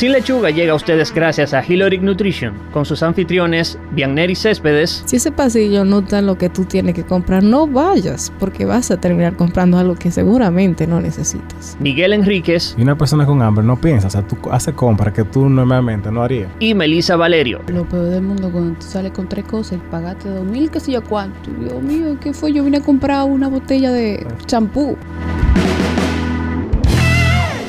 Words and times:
Sin 0.00 0.12
Lechuga 0.12 0.48
llega 0.48 0.72
a 0.72 0.76
ustedes 0.76 1.12
gracias 1.12 1.52
a 1.52 1.62
Hiloric 1.62 2.00
Nutrition, 2.00 2.54
con 2.72 2.86
sus 2.86 3.02
anfitriones 3.02 3.78
Bianner 3.90 4.30
y 4.30 4.34
Céspedes. 4.34 5.02
Si 5.04 5.16
ese 5.16 5.30
pasillo 5.30 5.84
no 5.84 5.98
está 5.98 6.20
en 6.20 6.24
lo 6.24 6.38
que 6.38 6.48
tú 6.48 6.64
tienes 6.64 6.94
que 6.94 7.04
comprar, 7.04 7.42
no 7.42 7.66
vayas, 7.66 8.32
porque 8.38 8.64
vas 8.64 8.90
a 8.90 8.98
terminar 8.98 9.36
comprando 9.36 9.76
algo 9.76 9.96
que 9.96 10.10
seguramente 10.10 10.86
no 10.86 11.02
necesitas. 11.02 11.76
Miguel 11.80 12.14
Enríquez. 12.14 12.74
Y 12.78 12.82
una 12.82 12.96
persona 12.96 13.26
con 13.26 13.42
hambre 13.42 13.62
no 13.62 13.78
piensa, 13.78 14.06
o 14.06 14.10
sea, 14.10 14.26
tú 14.26 14.38
haces 14.50 14.72
compras 14.72 15.12
que 15.12 15.24
tú 15.24 15.50
normalmente 15.50 16.10
no 16.10 16.22
harías. 16.22 16.48
Y 16.60 16.72
Melissa 16.72 17.16
Valerio. 17.16 17.60
Lo 17.68 17.86
peor 17.86 18.06
del 18.06 18.22
mundo 18.22 18.50
cuando 18.50 18.78
tú 18.78 18.86
sales 18.86 19.12
con 19.12 19.28
tres 19.28 19.44
cosas 19.44 19.74
y 19.74 19.90
pagaste 19.90 20.30
dos 20.30 20.46
mil, 20.46 20.70
qué 20.70 20.80
sé 20.80 20.92
yo 20.92 21.04
cuánto. 21.04 21.50
Dios 21.60 21.82
mío, 21.82 22.16
¿qué 22.22 22.32
fue? 22.32 22.54
Yo 22.54 22.64
vine 22.64 22.78
a 22.78 22.82
comprar 22.82 23.26
una 23.26 23.48
botella 23.48 23.92
de 23.92 24.26
champú. 24.46 24.96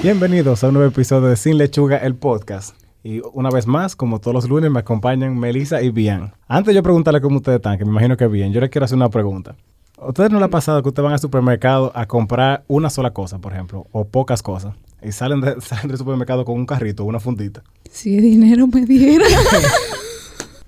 Bienvenidos 0.04 0.64
a 0.64 0.68
un 0.68 0.74
nuevo 0.74 0.90
episodio 0.90 1.28
de 1.28 1.36
Sin 1.36 1.58
Lechuga, 1.58 1.98
el 1.98 2.16
podcast. 2.16 2.76
Y 3.04 3.22
una 3.34 3.50
vez 3.50 3.68
más, 3.68 3.96
como 3.96 4.20
todos 4.20 4.34
los 4.34 4.50
lunes, 4.50 4.72
me 4.72 4.80
acompañan 4.80 5.38
Melissa 5.38 5.82
y 5.82 5.90
Bian. 5.90 6.34
Antes 6.48 6.68
de 6.68 6.76
yo 6.76 6.84
preguntarle 6.84 7.22
cómo 7.22 7.38
ustedes 7.38 7.58
están, 7.58 7.78
que 7.78 7.86
me 7.86 7.92
imagino 7.92 8.18
que 8.18 8.28
bien, 8.28 8.52
yo 8.52 8.62
les 8.62 8.70
quiero 8.70 8.86
hacer 8.86 8.96
una 8.98 9.10
pregunta. 9.10 9.56
¿A 10.00 10.08
ustedes 10.08 10.32
no 10.32 10.40
les 10.40 10.48
ha 10.48 10.50
pasado 10.50 10.82
que 10.82 10.90
ustedes 10.90 11.04
van 11.04 11.14
al 11.14 11.20
supermercado 11.20 11.92
a 11.96 12.08
comprar 12.08 12.64
una 12.68 12.90
sola 12.90 13.12
cosa, 13.12 13.38
por 13.40 13.54
ejemplo, 13.54 13.86
o 13.92 14.06
pocas 14.06 14.42
cosas, 14.42 14.74
y 15.04 15.12
salen, 15.12 15.42
de- 15.42 15.62
salen 15.62 15.88
del 15.88 15.98
supermercado 15.98 16.46
con 16.46 16.56
un 16.56 16.66
carrito, 16.66 17.04
una 17.06 17.20
fundita? 17.20 17.64
Si 17.92 18.18
dinero 18.20 18.68
me 18.68 18.86
diera. 18.86 19.26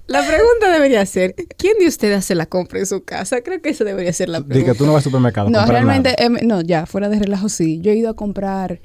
La 0.05 0.19
pregunta 0.27 0.69
debería 0.71 1.03
ser, 1.05 1.33
¿quién 1.57 1.77
de 1.79 1.87
ustedes 1.87 2.17
hace 2.17 2.35
la 2.35 2.45
compra 2.45 2.77
en 2.79 2.85
su 2.85 3.03
casa? 3.03 3.41
Creo 3.41 3.61
que 3.61 3.69
esa 3.69 3.85
debería 3.85 4.11
ser 4.11 4.27
la 4.27 4.41
pregunta. 4.41 4.73
que 4.73 4.77
tú 4.77 4.85
no 4.85 4.91
vas 4.91 4.99
al 4.99 5.03
supermercado 5.11 5.49
No, 5.49 5.65
realmente, 5.65 6.13
em, 6.21 6.37
no, 6.45 6.59
ya, 6.61 6.85
fuera 6.85 7.07
de 7.07 7.17
relajo, 7.19 7.47
sí. 7.47 7.79
Yo 7.79 7.89
he 7.91 7.95
ido 7.95 8.09
a 8.09 8.13
comprar 8.13 8.81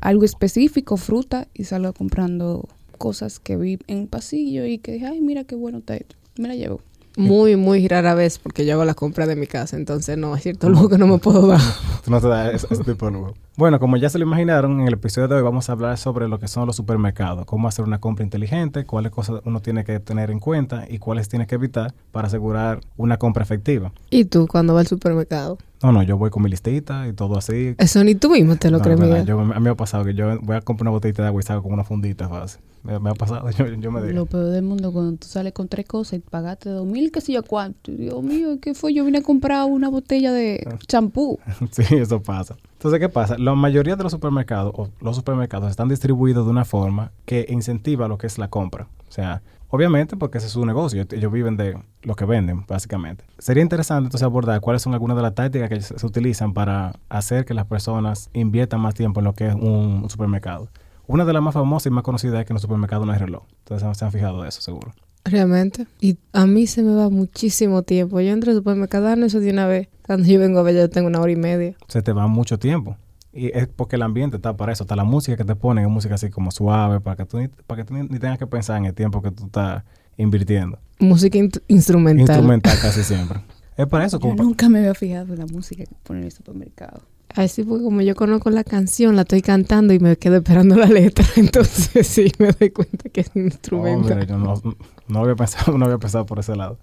algo 0.00 0.24
específico, 0.24 0.96
fruta, 0.96 1.48
y 1.54 1.64
salgo 1.64 1.92
comprando 1.92 2.68
cosas 2.98 3.38
que 3.40 3.56
vi 3.56 3.78
en 3.86 4.06
pasillo 4.06 4.66
y 4.66 4.78
que 4.78 4.92
dije, 4.92 5.06
ay, 5.06 5.20
mira 5.20 5.44
qué 5.44 5.54
bueno 5.54 5.78
está 5.78 5.96
esto. 5.96 6.16
Me 6.36 6.48
la 6.48 6.54
llevo. 6.54 6.80
Muy, 7.16 7.56
muy 7.56 7.86
rara 7.88 8.14
vez, 8.14 8.38
porque 8.38 8.64
yo 8.64 8.74
hago 8.74 8.84
la 8.84 8.94
compra 8.94 9.26
de 9.26 9.36
mi 9.36 9.46
casa, 9.46 9.76
entonces 9.76 10.16
no, 10.16 10.34
es 10.36 10.42
cierto 10.42 10.68
lujo 10.70 10.88
que 10.88 10.98
no 10.98 11.06
me 11.06 11.18
puedo 11.18 11.46
dar. 11.46 11.60
Tú 12.04 12.10
no 12.10 12.20
te 12.20 12.28
das 12.28 12.54
ese, 12.54 12.74
ese 12.74 12.84
tipo 12.84 13.06
de 13.06 13.12
lujo. 13.12 13.34
Bueno, 13.60 13.78
como 13.78 13.98
ya 13.98 14.08
se 14.08 14.18
lo 14.18 14.24
imaginaron, 14.24 14.80
en 14.80 14.86
el 14.86 14.94
episodio 14.94 15.28
de 15.28 15.34
hoy 15.34 15.42
vamos 15.42 15.68
a 15.68 15.72
hablar 15.72 15.98
sobre 15.98 16.26
lo 16.28 16.38
que 16.38 16.48
son 16.48 16.66
los 16.66 16.76
supermercados, 16.76 17.44
cómo 17.44 17.68
hacer 17.68 17.84
una 17.84 18.00
compra 18.00 18.24
inteligente, 18.24 18.86
cuáles 18.86 19.12
cosas 19.12 19.42
uno 19.44 19.60
tiene 19.60 19.84
que 19.84 20.00
tener 20.00 20.30
en 20.30 20.40
cuenta 20.40 20.86
y 20.88 20.96
cuáles 20.98 21.28
tiene 21.28 21.46
que 21.46 21.56
evitar 21.56 21.92
para 22.10 22.28
asegurar 22.28 22.80
una 22.96 23.18
compra 23.18 23.42
efectiva. 23.42 23.92
¿Y 24.08 24.24
tú 24.24 24.46
cuando 24.48 24.72
vas 24.72 24.84
al 24.84 24.86
supermercado? 24.86 25.58
No, 25.82 25.92
no, 25.92 26.02
yo 26.02 26.16
voy 26.16 26.30
con 26.30 26.42
mi 26.42 26.48
listita 26.48 27.06
y 27.06 27.12
todo 27.12 27.36
así. 27.36 27.74
Eso 27.76 28.02
ni 28.02 28.14
tú 28.14 28.30
mismo 28.30 28.56
te 28.56 28.70
lo 28.70 28.78
No, 28.78 28.84
crees, 28.84 28.98
Miguel. 28.98 29.26
yo- 29.26 29.38
a 29.40 29.44
mí 29.44 29.60
me 29.60 29.68
ha 29.68 29.74
pasado 29.74 30.06
que 30.06 30.14
yo 30.14 30.40
voy 30.40 30.56
a 30.56 30.62
comprar 30.62 30.84
una 30.84 30.92
botellita 30.92 31.20
de 31.20 31.28
agua 31.28 31.42
y 31.42 31.44
salgo 31.44 31.62
con 31.64 31.74
una 31.74 31.84
fundita 31.84 32.30
fácil. 32.30 32.62
Me, 32.82 32.98
me 32.98 33.10
ha 33.10 33.14
pasado, 33.14 33.46
yo, 33.58 33.66
yo 33.66 33.92
me 33.92 34.00
digo. 34.00 34.14
Lo 34.14 34.24
peor 34.24 34.46
del 34.46 34.62
mundo 34.62 34.90
cuando 34.90 35.18
tú 35.18 35.26
sales 35.28 35.52
con 35.52 35.68
tres 35.68 35.84
cosas 35.84 36.14
y 36.14 36.18
pagaste 36.20 36.70
dos 36.70 36.86
mil, 36.86 37.12
qué 37.12 37.20
sé 37.20 37.32
yo 37.34 37.42
cuánto. 37.42 37.92
Dios 37.92 38.22
mío, 38.22 38.56
¿qué 38.62 38.72
fue? 38.72 38.94
Yo 38.94 39.04
vine 39.04 39.18
a 39.18 39.22
comprar 39.22 39.66
una 39.66 39.90
botella 39.90 40.32
de 40.32 40.66
champú. 40.88 41.38
Sí, 41.72 41.82
eso 41.94 42.22
pasa. 42.22 42.56
Entonces, 42.80 42.98
¿qué 42.98 43.10
pasa? 43.10 43.36
La 43.36 43.54
mayoría 43.54 43.94
de 43.94 44.02
los 44.02 44.10
supermercados, 44.10 44.72
o 44.74 44.88
los 45.02 45.14
supermercados, 45.14 45.68
están 45.68 45.90
distribuidos 45.90 46.46
de 46.46 46.50
una 46.50 46.64
forma 46.64 47.12
que 47.26 47.44
incentiva 47.50 48.08
lo 48.08 48.16
que 48.16 48.26
es 48.26 48.38
la 48.38 48.48
compra. 48.48 48.88
O 49.06 49.12
sea, 49.12 49.42
obviamente 49.68 50.16
porque 50.16 50.38
ese 50.38 50.46
es 50.46 50.54
su 50.54 50.64
negocio, 50.64 51.04
ellos 51.12 51.30
viven 51.30 51.58
de 51.58 51.76
lo 52.00 52.16
que 52.16 52.24
venden, 52.24 52.64
básicamente. 52.66 53.22
Sería 53.38 53.62
interesante 53.62 54.06
entonces 54.06 54.24
abordar 54.24 54.62
cuáles 54.62 54.80
son 54.80 54.94
algunas 54.94 55.14
de 55.18 55.22
las 55.22 55.34
tácticas 55.34 55.68
que 55.68 55.82
se 55.82 56.06
utilizan 56.06 56.54
para 56.54 56.94
hacer 57.10 57.44
que 57.44 57.52
las 57.52 57.66
personas 57.66 58.30
inviertan 58.32 58.80
más 58.80 58.94
tiempo 58.94 59.20
en 59.20 59.24
lo 59.24 59.34
que 59.34 59.48
es 59.48 59.54
un, 59.54 60.08
supermercado. 60.08 60.70
Una 61.06 61.26
de 61.26 61.34
las 61.34 61.42
más 61.42 61.52
famosas 61.52 61.88
y 61.88 61.90
más 61.90 62.02
conocidas 62.02 62.40
es 62.40 62.46
que 62.46 62.54
en 62.54 62.54
los 62.54 62.62
supermercados 62.62 63.04
no 63.06 63.12
hay 63.12 63.18
reloj. 63.18 63.42
Entonces, 63.58 63.98
se 63.98 64.04
han 64.06 64.10
fijado 64.10 64.40
de 64.40 64.48
eso, 64.48 64.62
seguro. 64.62 64.94
Realmente. 65.24 65.86
Y 66.00 66.16
a 66.32 66.46
mí 66.46 66.66
se 66.66 66.82
me 66.82 66.94
va 66.94 67.10
muchísimo 67.10 67.82
tiempo. 67.82 68.20
Yo 68.20 68.30
entro 68.30 68.52
al 68.52 68.56
supermercado, 68.56 69.14
no 69.16 69.26
eso 69.26 69.40
de 69.40 69.50
una 69.50 69.66
vez. 69.66 69.88
Cuando 70.10 70.26
yo 70.26 70.40
vengo 70.40 70.58
a 70.58 70.62
ver, 70.64 70.74
yo 70.74 70.90
tengo 70.90 71.06
una 71.06 71.20
hora 71.20 71.30
y 71.30 71.36
media. 71.36 71.76
se 71.86 72.02
te 72.02 72.12
va 72.12 72.26
mucho 72.26 72.58
tiempo. 72.58 72.96
Y 73.32 73.56
es 73.56 73.68
porque 73.68 73.94
el 73.94 74.02
ambiente 74.02 74.38
está 74.38 74.56
para 74.56 74.72
eso. 74.72 74.82
Está 74.82 74.96
la 74.96 75.04
música 75.04 75.36
que 75.36 75.44
te 75.44 75.54
ponen, 75.54 75.84
es 75.84 75.90
música 75.90 76.16
así 76.16 76.30
como 76.30 76.50
suave, 76.50 76.98
para 76.98 77.14
que 77.14 77.26
tú 77.26 77.38
ni, 77.38 77.46
para 77.46 77.80
que 77.82 77.86
tú 77.86 77.94
ni, 77.94 78.02
ni 78.08 78.18
tengas 78.18 78.36
que 78.36 78.48
pensar 78.48 78.76
en 78.78 78.86
el 78.86 78.92
tiempo 78.94 79.22
que 79.22 79.30
tú 79.30 79.46
estás 79.46 79.84
invirtiendo. 80.16 80.80
Música 80.98 81.38
instrumental. 81.68 82.22
Instrumental 82.28 82.76
casi 82.82 83.04
siempre. 83.04 83.38
Es 83.76 83.86
para 83.86 84.04
eso. 84.04 84.16
Yo 84.16 84.22
Como 84.22 84.34
pa- 84.34 84.42
nunca 84.42 84.68
me 84.68 84.80
había 84.80 84.94
fijado 84.94 85.32
en 85.32 85.38
la 85.38 85.46
música 85.46 85.84
que 85.84 85.94
ponen 86.02 86.22
en 86.22 86.26
el 86.26 86.32
supermercado. 86.32 87.02
Así 87.32 87.62
porque 87.62 87.84
como 87.84 88.00
yo 88.00 88.16
conozco 88.16 88.50
la 88.50 88.64
canción, 88.64 89.14
la 89.14 89.22
estoy 89.22 89.42
cantando 89.42 89.94
y 89.94 90.00
me 90.00 90.16
quedo 90.16 90.38
esperando 90.38 90.74
la 90.74 90.86
letra. 90.86 91.24
Entonces 91.36 92.04
sí, 92.08 92.32
me 92.40 92.50
doy 92.50 92.70
cuenta 92.70 93.08
que 93.10 93.20
es 93.20 93.30
Oh, 93.32 93.38
instrumental. 93.38 94.16
mira, 94.16 94.24
yo 94.26 94.38
no, 94.38 94.60
no 95.06 95.20
había 95.20 95.36
pensado, 95.36 95.78
no 95.78 95.84
había 95.84 95.98
pensado 95.98 96.26
por 96.26 96.40
ese 96.40 96.56
lado. 96.56 96.78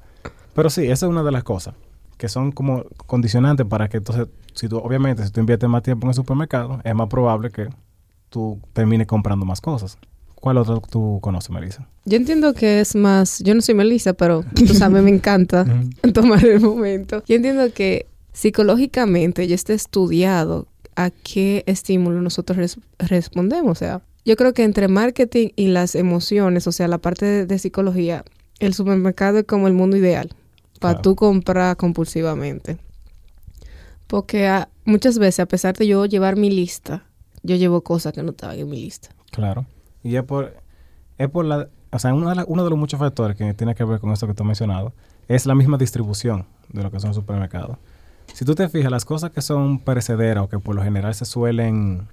Pero 0.56 0.70
sí, 0.70 0.84
esa 0.86 1.06
es 1.06 1.10
una 1.10 1.24
de 1.24 1.32
las 1.34 1.44
cosas 1.44 1.76
que 2.18 2.30
son 2.30 2.52
como 2.52 2.84
condicionantes 3.06 3.66
para 3.66 3.88
que 3.90 3.98
entonces, 3.98 4.28
si 4.54 4.68
tú, 4.68 4.78
obviamente, 4.78 5.24
si 5.26 5.32
tú 5.32 5.40
inviertes 5.40 5.70
más 5.70 5.84
tiempo 5.84 6.06
en 6.08 6.10
el 6.10 6.16
supermercado, 6.16 6.80
es 6.84 6.96
más 6.96 7.08
probable 7.08 7.52
que 7.52 7.68
tú 8.30 8.60
termines 8.74 9.08
comprando 9.08 9.46
más 9.46 9.62
cosas. 9.62 9.98
¿Cuál 10.36 10.58
otro 10.58 10.82
tú 10.90 11.20
conoces, 11.22 11.50
Melissa? 11.50 11.88
Yo 12.06 12.16
entiendo 12.18 12.54
que 12.54 12.80
es 12.80 12.96
más, 12.96 13.40
yo 13.44 13.56
no 13.56 13.62
soy 13.62 13.74
Melissa, 13.76 14.14
pero 14.14 14.44
tú 14.56 14.68
sabes, 14.74 15.02
me 15.04 15.10
encanta 15.10 15.66
tomar 16.14 16.46
el 16.46 16.60
momento. 16.62 17.24
Yo 17.28 17.36
entiendo 17.36 17.72
que 17.74 18.06
psicológicamente 18.34 19.48
ya 19.48 19.56
está 19.56 19.74
estudiado 19.74 20.68
a 20.96 21.10
qué 21.12 21.64
estímulo 21.68 22.22
nosotros 22.22 22.58
res- 22.58 22.80
respondemos. 22.98 23.72
O 23.72 23.76
sea, 23.76 24.02
yo 24.26 24.36
creo 24.36 24.54
que 24.54 24.64
entre 24.64 24.88
marketing 24.88 25.50
y 25.56 25.68
las 25.68 25.96
emociones, 25.96 26.66
o 26.68 26.72
sea, 26.72 26.88
la 26.88 26.98
parte 26.98 27.26
de, 27.26 27.46
de 27.46 27.60
psicología, 27.60 28.24
el 28.60 28.74
supermercado 28.74 29.38
es 29.40 29.46
como 29.46 29.68
el 29.68 29.74
mundo 29.74 29.98
ideal 29.98 30.30
para 30.78 30.96
Claro. 30.96 31.02
tú 31.02 31.16
comprar 31.16 31.76
compulsivamente. 31.78 32.78
Porque 34.08 34.64
muchas 34.86 35.20
veces, 35.20 35.42
a 35.42 35.46
pesar 35.46 35.76
de 35.76 35.88
yo 35.88 36.06
llevar 36.06 36.36
mi 36.38 36.50
lista, 36.50 37.04
yo 37.44 37.56
llevo 37.56 37.82
cosas 37.82 38.14
que 38.14 38.24
no 38.24 38.32
estaban 38.32 38.58
en 38.58 38.70
mi 38.70 38.80
lista. 38.82 39.10
Claro. 39.32 39.66
Y 40.04 40.16
es 40.16 40.24
por, 40.24 40.54
es 41.18 41.30
por 41.30 41.46
la, 41.46 41.68
o 41.92 42.00
sea, 42.00 42.14
uno 42.14 42.30
de, 42.30 42.36
la- 42.36 42.46
uno 42.48 42.64
de 42.64 42.70
los 42.70 42.80
muchos 42.80 43.00
factores 43.00 43.36
que 43.36 43.54
tiene 43.54 43.76
que 43.76 43.84
ver 43.84 44.00
con 44.00 44.12
esto 44.12 44.28
que 44.28 44.34
tú 44.34 44.44
has 44.44 44.48
mencionado 44.48 44.94
es 45.28 45.46
la 45.46 45.56
misma 45.56 45.78
distribución 45.78 46.46
de 46.70 46.84
lo 46.84 46.92
que 46.92 47.00
son 47.00 47.14
supermercados. 47.14 47.78
Si 48.34 48.46
tú 48.46 48.56
te 48.56 48.70
fijas, 48.70 48.92
las 48.92 49.06
cosas 49.06 49.32
que 49.32 49.42
son 49.42 49.80
perecederas 49.80 50.44
o 50.44 50.50
que 50.50 50.60
por 50.60 50.76
lo 50.76 50.84
general 50.84 51.14
se 51.16 51.26
suelen 51.26 52.08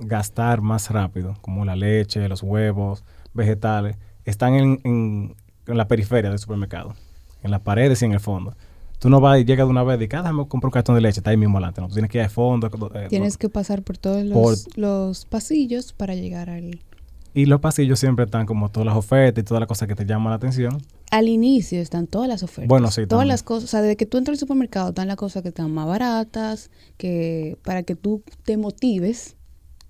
gastar 0.00 0.60
más 0.60 0.90
rápido, 0.90 1.34
como 1.40 1.64
la 1.64 1.76
leche, 1.76 2.28
los 2.28 2.42
huevos, 2.42 3.04
vegetales, 3.34 3.96
están 4.24 4.54
en, 4.54 4.80
en- 4.84 5.36
en 5.66 5.76
la 5.76 5.86
periferia 5.88 6.30
del 6.30 6.38
supermercado, 6.38 6.94
en 7.42 7.50
las 7.50 7.60
paredes 7.60 8.02
y 8.02 8.04
en 8.04 8.12
el 8.12 8.20
fondo. 8.20 8.54
Tú 8.98 9.08
no 9.10 9.20
vas 9.20 9.40
y 9.40 9.44
llegas 9.44 9.66
de 9.66 9.70
una 9.70 9.84
vez 9.84 9.96
y 9.96 10.00
dices, 10.00 10.14
ah, 10.14 10.22
déjame 10.22 10.48
comprar 10.48 10.68
un 10.68 10.72
cartón 10.72 10.94
de 10.96 11.00
leche, 11.00 11.20
está 11.20 11.30
ahí 11.30 11.36
mismo 11.36 11.58
adelante. 11.58 11.80
No, 11.80 11.86
tú 11.88 11.94
tienes 11.94 12.10
que 12.10 12.18
ir 12.18 12.24
al 12.24 12.30
fondo. 12.30 12.68
eh, 12.94 13.06
Tienes 13.08 13.36
que 13.38 13.48
pasar 13.48 13.82
por 13.82 13.96
todos 13.96 14.24
los, 14.24 14.36
Por- 14.64 14.78
los 14.78 15.24
pasillos 15.24 15.92
para 15.92 16.14
llegar 16.16 16.50
al... 16.50 16.80
Y 17.34 17.46
los 17.46 17.60
pasillos 17.60 18.00
siempre 18.00 18.24
están 18.24 18.46
como 18.46 18.70
todas 18.70 18.86
las 18.86 18.96
ofertas 18.96 19.42
y 19.42 19.44
todas 19.44 19.60
las 19.60 19.68
cosas 19.68 19.86
que 19.86 19.94
te 19.94 20.04
llaman 20.04 20.30
la 20.30 20.36
atención. 20.36 20.82
Al 21.12 21.28
inicio 21.28 21.80
están 21.80 22.08
todas 22.08 22.26
las 22.28 22.42
ofertas. 22.42 22.66
Bueno, 22.68 22.90
sí, 22.90 23.02
Todas 23.02 23.10
también. 23.10 23.28
las 23.28 23.42
cosas, 23.44 23.64
o 23.64 23.66
sea, 23.68 23.82
desde 23.82 23.96
que 23.96 24.06
tú 24.06 24.18
entras 24.18 24.34
al 24.34 24.40
supermercado 24.40 24.88
están 24.88 25.06
las 25.06 25.16
cosas 25.16 25.42
que 25.42 25.50
están 25.50 25.70
más 25.70 25.86
baratas, 25.86 26.70
que 26.96 27.56
para 27.62 27.84
que 27.84 27.94
tú 27.94 28.22
te 28.44 28.56
motives. 28.56 29.36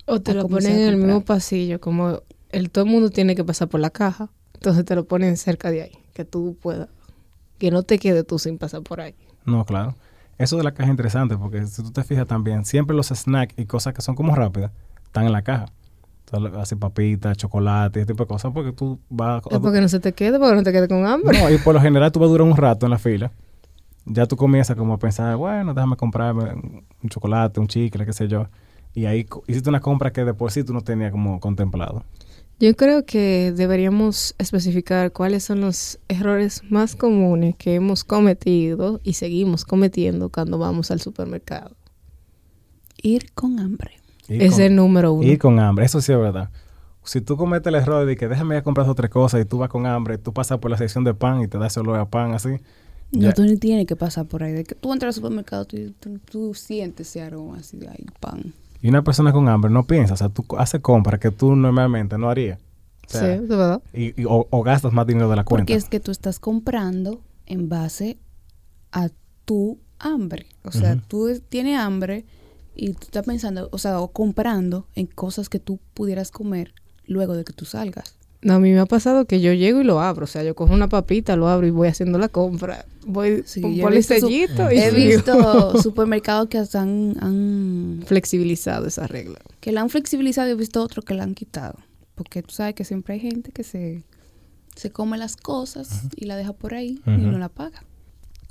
O 0.05 0.21
te 0.21 0.35
lo 0.35 0.49
ponen 0.49 0.73
en 0.81 0.89
el 0.89 0.97
mismo 0.99 1.23
pasillo, 1.23 1.81
como 1.81 2.21
el 2.51 2.71
todo 2.71 2.85
el 2.85 2.91
mundo 2.91 3.09
tiene 3.11 3.35
que 3.35 3.45
pasar 3.45 3.69
por 3.69 3.81
la 3.81 3.91
caja, 3.91 4.31
entonces 4.55 4.85
te 4.85 4.95
lo 4.95 5.07
ponen 5.07 5.37
cerca 5.39 5.71
de 5.71 5.83
ahí, 5.83 5.93
que 6.15 6.25
tú 6.25 6.57
puedas, 6.61 6.89
que 7.59 7.71
no 7.71 7.83
te 7.83 7.99
quedes 7.99 8.27
tú 8.27 8.39
sin 8.39 8.59
pasar 8.59 8.83
por 8.83 9.01
ahí. 9.01 9.15
No, 9.45 9.65
claro. 9.65 9.97
Eso 10.39 10.57
de 10.57 10.63
la 10.63 10.73
caja 10.73 10.85
es 10.85 10.91
interesante 10.91 11.37
porque 11.37 11.67
si 11.67 11.83
tú 11.83 11.91
te 11.91 12.05
fijas 12.05 12.27
también, 12.27 12.65
siempre 12.65 12.97
los 12.97 13.09
snacks 13.09 13.55
y 13.59 13.67
cosas 13.67 13.93
que 13.93 14.03
son 14.03 14.15
como 14.15 14.35
rápidas 14.35 14.71
están 15.05 15.27
en 15.27 15.33
la 15.33 15.43
caja. 15.43 15.67
Entonces, 16.25 16.59
así 16.61 16.77
papitas, 16.77 17.37
chocolate, 17.37 18.01
ese 18.01 18.07
tipo 18.07 18.23
de 18.23 18.29
cosas, 18.29 18.53
porque 18.53 18.73
tú 18.73 19.01
vas 19.09 19.43
a... 19.45 19.55
Es 19.55 19.59
porque 19.61 19.81
no 19.81 19.89
se 19.89 19.99
te 19.99 20.13
quede, 20.13 20.39
porque 20.39 20.55
no 20.55 20.63
te 20.63 20.73
quede 20.73 20.87
con 20.87 21.07
hambre. 21.07 21.39
No, 21.39 21.51
y 21.51 21.59
por 21.59 21.75
lo 21.75 21.81
general 21.83 22.13
tú 22.13 22.21
vas 22.21 22.29
a 22.29 22.31
durar 22.31 22.47
un 22.47 22.57
rato 22.57 22.87
en 22.87 22.91
la 22.91 22.99
fila. 22.99 23.33
Ya 24.05 24.27
tú 24.27 24.37
comienzas 24.37 24.77
como 24.77 24.95
a 24.95 24.99
pensar, 24.99 25.37
bueno, 25.37 25.75
déjame 25.75 25.97
comprarme 25.97 26.53
un 27.03 27.09
chocolate, 27.09 27.59
un 27.61 27.67
chicle, 27.67 28.07
qué 28.07 28.13
sé 28.13 28.29
yo. 28.29 28.47
Y 28.95 29.07
ahí 29.07 29.27
hiciste 29.47 29.69
una 29.69 29.81
compra 29.81 30.13
que 30.13 30.25
de 30.25 30.35
por 30.35 30.51
sí 30.51 30.65
tú 30.65 30.73
no 30.73 30.83
tenías 30.83 31.11
como 31.11 31.41
contemplado. 31.41 32.05
Yo 32.61 32.75
creo 32.75 33.05
que 33.07 33.53
deberíamos 33.53 34.35
especificar 34.39 35.13
cuáles 35.13 35.45
son 35.45 35.61
los 35.61 36.01
errores 36.09 36.63
más 36.71 36.97
comunes 36.97 37.55
que 37.57 37.75
hemos 37.77 38.03
cometido 38.03 39.01
y 39.05 39.13
seguimos 39.13 39.65
cometiendo 39.65 40.29
cuando 40.29 40.59
vamos 40.59 40.91
al 40.91 41.01
supermercado. 41.01 41.77
Ir 43.01 43.33
con 43.33 43.61
hambre. 43.61 43.93
Ir 44.29 44.43
Es 44.43 44.55
con- 44.55 44.63
el 44.63 44.75
número 44.75 45.13
uno. 45.13 45.27
Ir 45.27 45.39
con 45.39 45.61
hambre, 45.61 45.85
eso 45.87 46.01
sí 46.01 46.11
es 46.13 46.19
verdad. 46.19 46.51
Si 47.05 47.21
tú 47.21 47.37
cometes 47.37 47.69
el 47.69 47.77
error 47.77 48.05
de 48.05 48.17
que 48.17 48.27
déjame 48.27 48.57
ir 48.57 48.59
a 48.59 48.63
comprar 48.65 48.89
otras 48.89 49.09
cosas 49.11 49.41
y 49.41 49.45
tú 49.45 49.59
vas 49.59 49.69
con 49.71 49.87
hambre, 49.87 50.19
tú 50.19 50.33
pasas 50.33 50.59
por 50.59 50.71
la 50.71 50.77
sección 50.77 51.05
de 51.05 51.15
pan 51.15 51.41
y 51.41 51.47
te 51.49 51.59
das 51.59 51.73
ese 51.73 51.81
olor 51.81 51.97
a 52.01 52.11
pan 52.11 52.33
así. 52.35 52.49
No, 53.13 53.21
Ya. 53.23 53.33
tú 53.35 53.43
ni 53.45 53.57
tienes 53.57 53.87
que 53.87 53.95
pasar 53.97 54.27
por 54.27 54.43
ahí. 54.43 54.53
De 54.53 54.65
que 54.65 54.75
tú 54.75 54.93
entras 54.93 55.11
al 55.11 55.23
supermercado, 55.23 55.65
tú, 55.65 55.77
tú- 56.01 56.19
tú 56.31 56.55
sientes 56.55 57.09
ese 57.09 57.23
aroma 57.23 57.59
así 57.59 57.79
de 57.79 57.89
ahí, 57.89 58.05
pan. 58.21 58.53
Y 58.81 58.89
una 58.89 59.03
persona 59.03 59.33
con 59.33 59.49
hambre 59.49 59.71
no 59.71 59.87
piensa, 59.87 60.15
o 60.15 60.17
sea, 60.17 60.29
tú 60.29 60.45
haces 60.57 60.81
compras 60.81 61.19
que 61.21 61.31
tú 61.31 61.57
normalmente 61.57 62.17
no 62.19 62.31
harías. 62.31 62.59
O 63.07 63.11
sea, 63.11 63.39
sí, 63.39 63.43
de 63.47 63.57
verdad. 63.57 63.83
y, 63.93 64.21
y- 64.21 64.25
o, 64.27 64.47
o 64.51 64.63
gastas 64.63 64.93
más 64.93 65.07
dinero 65.07 65.29
de 65.31 65.37
la 65.37 65.45
cuenta. 65.45 65.63
Porque 65.63 65.75
es 65.75 65.89
que 65.89 65.99
tú 66.01 66.11
estás 66.11 66.39
comprando 66.39 67.23
en 67.47 67.69
base 67.69 68.19
a 68.93 69.09
tu 69.45 69.79
hambre. 69.99 70.47
O 70.65 70.71
sea, 70.73 70.97
tú 71.09 71.29
es- 71.29 71.43
tienes 71.43 71.79
hambre 71.79 72.27
y 72.77 72.93
tú 72.93 73.05
estás 73.05 73.25
pensando, 73.25 73.69
o 73.73 73.79
sea, 73.79 73.99
o 74.01 74.13
comprando 74.13 74.87
en 74.95 75.07
cosas 75.07 75.49
que 75.49 75.59
tú 75.59 75.81
pudieras 75.95 76.31
comer 76.31 76.75
luego 77.07 77.35
de 77.35 77.45
que 77.45 77.53
tú 77.55 77.65
salgas. 77.65 78.18
No, 78.41 78.55
a 78.55 78.59
mí 78.61 78.71
me 78.71 78.79
ha 78.79 78.87
pasado 78.87 79.25
que 79.25 79.41
yo 79.41 79.53
llego 79.53 79.81
y 79.81 79.85
lo 79.85 80.01
abro. 80.01 80.25
O 80.25 80.27
sea, 80.29 80.45
yo 80.45 80.55
cojo 80.55 80.73
una 80.73 80.89
papita, 80.89 81.35
lo 81.35 81.49
abro 81.49 81.67
y 81.67 81.71
voy 81.71 81.89
haciendo 81.89 82.19
la 82.19 82.29
compra. 82.29 82.85
Voy 83.05 83.43
Sí, 83.45 83.61
sellito 84.03 84.71
y 84.71 84.79
He 84.79 84.91
sigo. 84.91 84.97
visto 84.97 85.79
supermercados 85.83 86.49
que 86.49 86.59
hasta 86.59 86.83
han, 86.83 87.17
han- 87.21 88.03
flexibilizado 88.07 88.87
esa 88.87 89.07
regla. 89.09 89.39
que 89.61 89.73
la 89.73 89.81
han 89.81 89.91
flexibilizado 89.91 90.49
y 90.49 90.53
he 90.53 90.55
visto 90.55 90.83
otros 90.83 91.05
que 91.05 91.15
la 91.15 91.25
han 91.25 91.35
quitado. 91.35 91.75
Porque 92.15 92.43
tú 92.43 92.53
sabes 92.55 92.75
que 92.75 92.85
siempre 92.85 93.15
hay 93.15 93.21
gente 93.21 93.51
que 93.51 93.65
se, 93.65 94.05
se 94.77 94.91
come 94.91 95.19
las 95.19 95.37
cosas 95.37 96.05
y 96.15 96.27
la 96.27 96.37
deja 96.37 96.53
por 96.53 96.75
ahí 96.75 97.01
y 97.07 97.11
no 97.11 97.39
la 97.39 97.49
paga. 97.49 97.83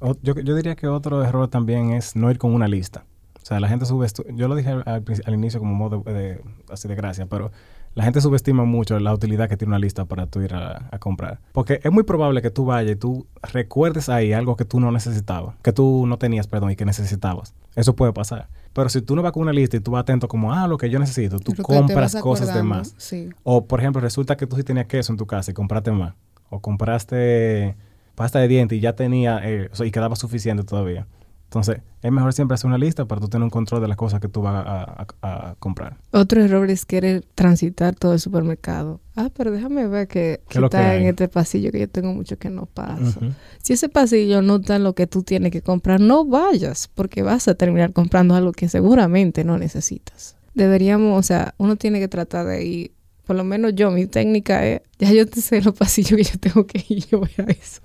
O- 0.02 0.18
yo, 0.22 0.36
yo 0.36 0.54
diría 0.56 0.76
que 0.76 0.88
otro 0.88 1.24
error 1.24 1.48
también 1.48 1.92
es 1.94 2.16
no 2.16 2.30
ir 2.30 2.38
con 2.38 2.54
una 2.54 2.68
lista. 2.68 3.06
O 3.42 3.46
sea, 3.46 3.62
la 3.62 3.70
gente 3.70 3.86
subestima, 3.86 4.30
yo 4.36 4.50
lo 4.50 4.56
dije 4.56 4.70
al, 4.70 4.84
al 5.26 5.34
inicio 5.34 5.60
como 5.62 5.74
modo 5.74 6.04
de, 6.06 6.14
de- 6.14 6.42
así 6.70 6.90
de 6.90 6.96
gracia, 6.96 7.26
pero 7.28 7.52
la 7.98 8.04
gente 8.04 8.22
subestima 8.22 8.64
mucho 8.64 9.00
la 9.00 9.12
utilidad 9.12 9.50
que 9.50 9.58
tiene 9.58 9.70
una 9.70 9.80
lista 9.80 10.06
para 10.06 10.28
tú 10.28 10.42
ir 10.42 10.54
a, 10.54 10.88
a 10.92 11.00
comprar. 11.00 11.40
Porque 11.52 11.80
es 11.84 11.92
muy 11.92 12.04
probable 12.04 12.44
que 12.44 12.52
tú 12.52 12.64
vayas 12.64 12.92
y 12.92 12.96
tú 12.96 13.26
recuerdes 13.42 14.08
ahí 14.08 14.34
algo 14.34 14.56
que 14.56 14.66
tú 14.66 14.80
no 14.80 14.92
necesitabas, 14.92 15.56
que 15.64 15.74
tú 15.74 16.06
no 16.06 16.20
tenías, 16.20 16.46
perdón, 16.46 16.70
y 16.70 16.76
que 16.76 16.86
necesitabas. 16.86 17.56
Eso 17.76 17.96
puede 17.96 18.14
pasar. 18.14 18.50
Pero 18.74 18.90
si 18.90 19.02
tú 19.02 19.16
no 19.16 19.24
vas 19.24 19.32
con 19.32 19.42
una 19.42 19.52
lista 19.52 19.78
y 19.78 19.80
tú 19.80 19.90
vas 19.90 20.02
atento 20.02 20.28
como, 20.28 20.54
ah, 20.54 20.68
lo 20.68 20.78
que 20.78 20.92
yo 20.92 21.00
necesito, 21.00 21.40
tú 21.40 21.56
compras 21.64 22.16
cosas 22.18 22.54
de 22.54 22.62
más. 22.62 22.94
Sí. 22.98 23.30
O, 23.42 23.66
por 23.66 23.80
ejemplo, 23.80 24.00
resulta 24.00 24.38
que 24.38 24.46
tú 24.46 24.58
sí 24.58 24.64
tenías 24.64 24.86
queso 24.86 25.12
en 25.12 25.18
tu 25.18 25.26
casa 25.26 25.50
y 25.50 25.56
compraste 25.56 25.90
más. 25.90 26.14
O 26.52 26.60
compraste 26.60 27.76
pasta 28.14 28.38
de 28.38 28.48
dientes 28.48 28.78
y 28.78 28.82
ya 28.82 28.94
tenía, 28.94 29.42
eh, 29.44 29.72
y 29.84 29.90
quedaba 29.90 30.16
suficiente 30.16 30.64
todavía. 30.64 31.08
Entonces, 31.48 31.78
es 32.02 32.12
mejor 32.12 32.34
siempre 32.34 32.56
hacer 32.56 32.68
una 32.68 32.78
lista 32.78 33.06
para 33.06 33.22
tú 33.22 33.30
tener 33.30 33.44
un 33.44 33.50
control 33.50 33.82
de 33.82 33.88
las 33.88 33.96
cosas 33.96 34.20
que 34.20 34.28
tú 34.28 34.42
vas 34.42 34.66
a, 34.68 35.06
a- 35.22 35.50
a 35.50 35.56
comprar. 35.56 35.96
Otro 36.12 36.44
error 36.44 36.70
es 36.70 36.86
querer 36.86 37.24
transitar 37.36 37.96
todo 37.96 38.12
el 38.14 38.20
supermercado. 38.20 39.00
Ah, 39.16 39.30
pero 39.34 39.52
déjame 39.52 39.88
ver 39.88 40.08
que, 40.10 40.42
¿Qué 40.50 40.58
es 40.58 40.62
lo 40.62 40.70
que 40.70 40.78
está 40.78 40.96
en 40.96 41.06
este 41.08 41.30
pasillo 41.30 41.72
que 41.72 41.80
yo 41.80 41.90
tengo 41.90 42.14
mucho 42.14 42.38
que 42.38 42.50
no 42.50 42.66
paso. 42.66 43.22
Si 43.64 43.74
ese 43.74 43.88
pasillo 43.88 44.42
no 44.42 44.58
está 44.58 44.76
en 44.76 44.84
lo 44.84 44.94
que 44.94 45.08
tú 45.08 45.24
tienes 45.24 45.52
que 45.52 45.62
comprar, 45.62 46.02
no 46.02 46.26
vayas, 46.26 46.90
porque 46.94 47.22
vas 47.24 47.48
a 47.48 47.56
terminar 47.56 47.94
comprando 47.94 48.36
algo 48.36 48.52
que 48.52 48.68
seguramente 48.68 49.44
no 49.46 49.58
necesitas. 49.58 50.36
Deberíamos, 50.54 51.18
o 51.18 51.24
sea, 51.24 51.54
uno 51.58 51.78
tiene 51.78 52.00
que 52.00 52.08
tratar 52.10 52.46
de 52.46 52.66
ir, 52.66 52.92
por 53.26 53.36
lo 53.38 53.44
menos 53.46 53.74
yo, 53.74 53.90
mi 53.92 54.06
técnica 54.06 54.66
es, 54.66 54.82
ya 55.00 55.12
yo 55.14 55.26
te 55.28 55.40
sé 55.42 55.62
los 55.62 55.74
pasillos 55.76 56.18
que 56.18 56.24
yo 56.24 56.38
tengo 56.40 56.68
que 56.68 56.84
ir, 56.90 57.06
yo 57.10 57.20
voy 57.20 57.30
a 57.38 57.44
eso. 57.44 57.80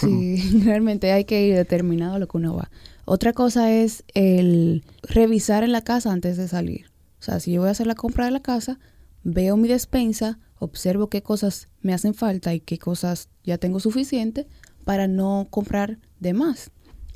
Sí, 0.00 0.36
realmente 0.64 1.12
hay 1.12 1.24
que 1.24 1.46
ir 1.46 1.54
determinado 1.56 2.14
a 2.14 2.18
lo 2.18 2.28
que 2.28 2.36
uno 2.36 2.54
va. 2.56 2.70
Otra 3.04 3.32
cosa 3.32 3.72
es 3.72 4.04
el 4.14 4.84
revisar 5.02 5.64
en 5.64 5.72
la 5.72 5.82
casa 5.82 6.12
antes 6.12 6.36
de 6.36 6.46
salir. 6.48 6.86
O 7.18 7.22
sea, 7.22 7.40
si 7.40 7.52
yo 7.52 7.60
voy 7.60 7.68
a 7.68 7.72
hacer 7.72 7.86
la 7.86 7.94
compra 7.94 8.24
de 8.26 8.30
la 8.30 8.40
casa, 8.40 8.78
veo 9.24 9.56
mi 9.56 9.68
despensa, 9.68 10.38
observo 10.58 11.08
qué 11.08 11.22
cosas 11.22 11.68
me 11.82 11.92
hacen 11.92 12.14
falta 12.14 12.54
y 12.54 12.60
qué 12.60 12.78
cosas 12.78 13.28
ya 13.44 13.58
tengo 13.58 13.80
suficiente 13.80 14.46
para 14.84 15.08
no 15.08 15.46
comprar 15.50 15.98
de 16.20 16.32
más. 16.34 16.70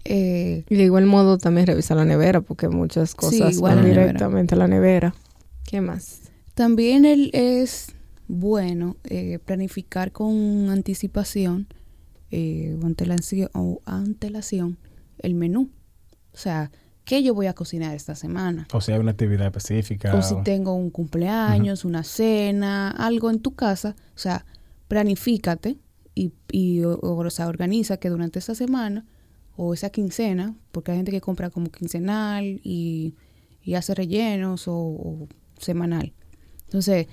Eh, 0.05 0.65
Y 0.69 0.75
de 0.75 0.85
igual 0.85 1.07
modo 1.07 1.39
también 1.39 1.67
revisar 1.67 1.97
la 1.97 2.05
nevera, 2.05 2.41
porque 2.43 2.69
muchas 2.69 3.15
cosas 3.15 3.59
van 3.61 3.77
la 3.77 3.85
directamente 3.89 4.55
a 4.55 4.59
la 4.59 4.69
nevera. 4.69 5.15
¿Qué 5.65 5.81
más? 5.81 6.21
También 6.55 7.05
el- 7.07 7.31
es 7.33 7.93
bueno 8.29 8.97
eh, 9.05 9.39
planificar 9.45 10.13
con 10.13 10.69
anticipación 10.71 11.67
eh, 12.37 12.77
o, 12.83 12.85
antelación, 12.85 13.49
o 13.55 13.81
antelación 13.85 14.77
el 15.19 15.37
menú. 15.37 15.71
O 16.33 16.37
sea, 16.37 16.73
¿qué 17.05 17.23
yo 17.23 17.33
voy 17.33 17.47
a 17.47 17.55
cocinar 17.55 17.95
esta 17.95 18.17
semana? 18.17 18.67
O 18.73 18.81
si 18.81 18.91
hay 18.91 18.99
una 18.99 19.13
actividad 19.13 19.47
específica. 19.47 20.13
O 20.17 20.21
si 20.21 20.35
tengo 20.43 20.75
un 20.75 20.91
cumpleaños, 20.91 21.85
una 21.85 22.03
cena, 22.03 22.91
algo 22.91 23.31
en 23.31 23.39
tu 23.39 23.55
casa. 23.55 23.95
O 24.17 24.19
sea, 24.19 24.45
planifícate 24.89 25.79
y, 26.17 26.33
y 26.51 26.83
o, 26.83 26.99
o 27.01 27.31
sea, 27.31 27.47
organiza 27.47 27.99
que 27.99 28.11
durante 28.11 28.41
esa 28.41 28.57
semana 28.57 29.07
o 29.57 29.73
esa 29.73 29.91
quincena, 29.91 30.57
porque 30.73 30.91
hay 30.91 30.97
gente 30.97 31.13
que 31.13 31.21
compra 31.21 31.51
como 31.51 31.71
quincenal 31.71 32.61
y, 32.65 33.15
y 33.63 33.75
hace 33.75 33.95
rellenos 33.95 34.67
o, 34.67 34.75
o 34.75 35.29
semanal. 35.61 36.13
Entonces, 36.65 37.07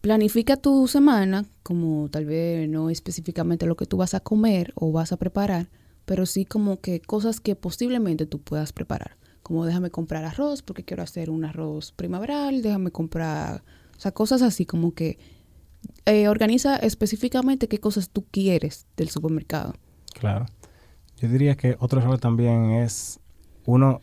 planifica 0.00 0.56
tu 0.56 0.88
semana, 0.88 1.44
como 1.62 2.08
tal 2.08 2.24
vez 2.24 2.68
no 2.68 2.90
específicamente 2.90 3.66
lo 3.66 3.76
que 3.76 3.86
tú 3.86 3.96
vas 3.96 4.14
a 4.14 4.20
comer 4.20 4.72
o 4.74 4.92
vas 4.92 5.12
a 5.12 5.16
preparar, 5.16 5.68
pero 6.04 6.26
sí 6.26 6.44
como 6.44 6.80
que 6.80 7.00
cosas 7.00 7.40
que 7.40 7.54
posiblemente 7.56 8.26
tú 8.26 8.40
puedas 8.40 8.72
preparar. 8.72 9.16
Como 9.42 9.64
déjame 9.64 9.90
comprar 9.90 10.24
arroz 10.24 10.62
porque 10.62 10.84
quiero 10.84 11.02
hacer 11.02 11.30
un 11.30 11.44
arroz 11.44 11.92
primaveral, 11.92 12.62
déjame 12.62 12.90
comprar, 12.90 13.62
o 13.96 14.00
sea, 14.00 14.12
cosas 14.12 14.42
así 14.42 14.64
como 14.64 14.92
que 14.94 15.18
eh, 16.06 16.28
organiza 16.28 16.76
específicamente 16.76 17.68
qué 17.68 17.78
cosas 17.78 18.10
tú 18.10 18.24
quieres 18.30 18.86
del 18.96 19.10
supermercado. 19.10 19.74
Claro. 20.18 20.46
Yo 21.16 21.28
diría 21.28 21.56
que 21.56 21.76
otro 21.78 22.00
error 22.00 22.18
también 22.18 22.70
es 22.70 23.20
uno 23.66 24.00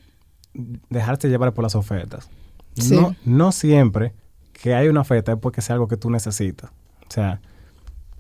dejarse 0.90 1.30
llevar 1.30 1.54
por 1.54 1.64
las 1.64 1.76
ofertas. 1.76 2.30
Sí. 2.76 2.96
No, 2.96 3.16
no 3.26 3.52
siempre 3.52 4.14
que 4.62 4.74
hay 4.76 4.88
una 4.88 5.02
oferta 5.02 5.32
es 5.34 5.38
porque 5.40 5.62
sea 5.62 5.74
algo 5.76 5.88
que 5.88 5.98
tú 5.98 6.10
necesitas. 6.10 6.72
O 7.08 7.12
sea, 7.12 7.42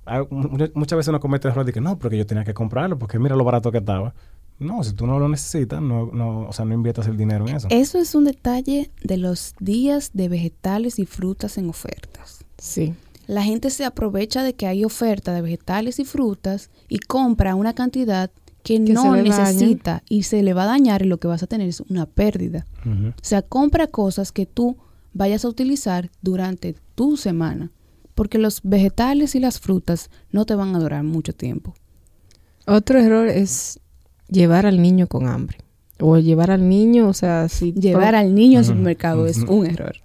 hay- 0.06 0.24
muchas 0.30 0.98
veces 0.98 1.10
uno 1.10 1.20
comete 1.20 1.48
el 1.48 1.52
error 1.54 1.66
de 1.66 1.74
que 1.74 1.82
no, 1.82 1.98
porque 1.98 2.18
yo 2.18 2.26
tenía 2.26 2.44
que 2.44 2.54
comprarlo, 2.54 2.98
porque 2.98 3.20
mira 3.20 3.36
lo 3.36 3.44
barato 3.44 3.72
que 3.72 3.80
estaba. 3.80 4.14
No, 4.60 4.84
si 4.84 4.94
tú 4.94 5.06
no 5.06 5.20
lo 5.20 5.30
necesitas, 5.30 5.82
no, 5.82 6.08
no, 6.12 6.48
o 6.48 6.54
sea, 6.54 6.66
no 6.66 6.74
inviertas 6.74 7.06
el 7.08 7.16
dinero 7.18 7.48
en 7.48 7.56
eso. 7.58 7.68
Eso 7.70 8.00
es 8.00 8.16
un 8.16 8.24
detalle 8.26 8.90
de 9.04 9.18
los 9.18 9.54
días 9.60 10.12
de 10.14 10.30
vegetales 10.30 10.98
y 10.98 11.06
frutas 11.06 11.58
en 11.60 11.70
ofertas. 11.70 12.44
Sí. 12.58 12.96
La 13.28 13.44
gente 13.44 13.70
se 13.70 13.86
aprovecha 13.86 14.42
de 14.44 14.56
que 14.56 14.66
hay 14.66 14.84
oferta 14.86 15.34
de 15.34 15.42
vegetales 15.42 16.00
y 16.00 16.06
frutas 16.06 16.72
y 16.88 16.98
compra 17.00 17.54
una 17.56 17.74
cantidad 17.74 18.32
que, 18.64 18.84
Que 18.84 18.94
no 18.94 19.12
daña. 19.12 19.24
necesita 19.24 20.02
y 20.10 20.24
se 20.24 20.42
le 20.42 20.54
va 20.54 20.64
a 20.64 20.68
dañar 20.68 21.02
y 21.04 21.06
lo 21.06 21.20
que 21.20 21.28
vas 21.28 21.44
a 21.44 21.48
tener 21.48 21.68
es 21.70 21.82
una 21.82 22.06
pérdida. 22.08 22.66
O 22.86 23.14
sea, 23.22 23.42
compra 23.44 23.88
cosas 23.88 24.32
que 24.32 24.46
tú 24.46 24.78
vayas 25.18 25.44
a 25.46 25.50
utilizar 25.50 26.10
durante 26.22 26.76
tu 26.96 27.18
semana, 27.18 27.72
porque 28.16 28.38
los 28.38 28.62
vegetales 28.64 29.36
y 29.36 29.40
las 29.40 29.60
frutas 29.60 30.10
no 30.32 30.46
te 30.46 30.56
van 30.56 30.76
a 30.76 30.80
durar 30.80 31.04
mucho 31.04 31.34
tiempo. 31.34 31.74
Otro 32.66 33.00
error 33.00 33.28
es 33.28 33.80
llevar 34.30 34.66
al 34.66 34.82
niño 34.82 35.08
con 35.08 35.28
hambre. 35.28 35.58
O 36.00 36.18
llevar 36.18 36.52
al 36.52 36.68
niño, 36.70 37.08
o 37.08 37.14
sea, 37.14 37.50
si... 37.50 37.74
Llevar 37.74 38.14
al 38.16 38.36
niño 38.36 38.60
al 38.60 38.66
supermercado 38.66 39.26
es 39.26 39.38
un 39.40 39.66
error. 39.66 39.96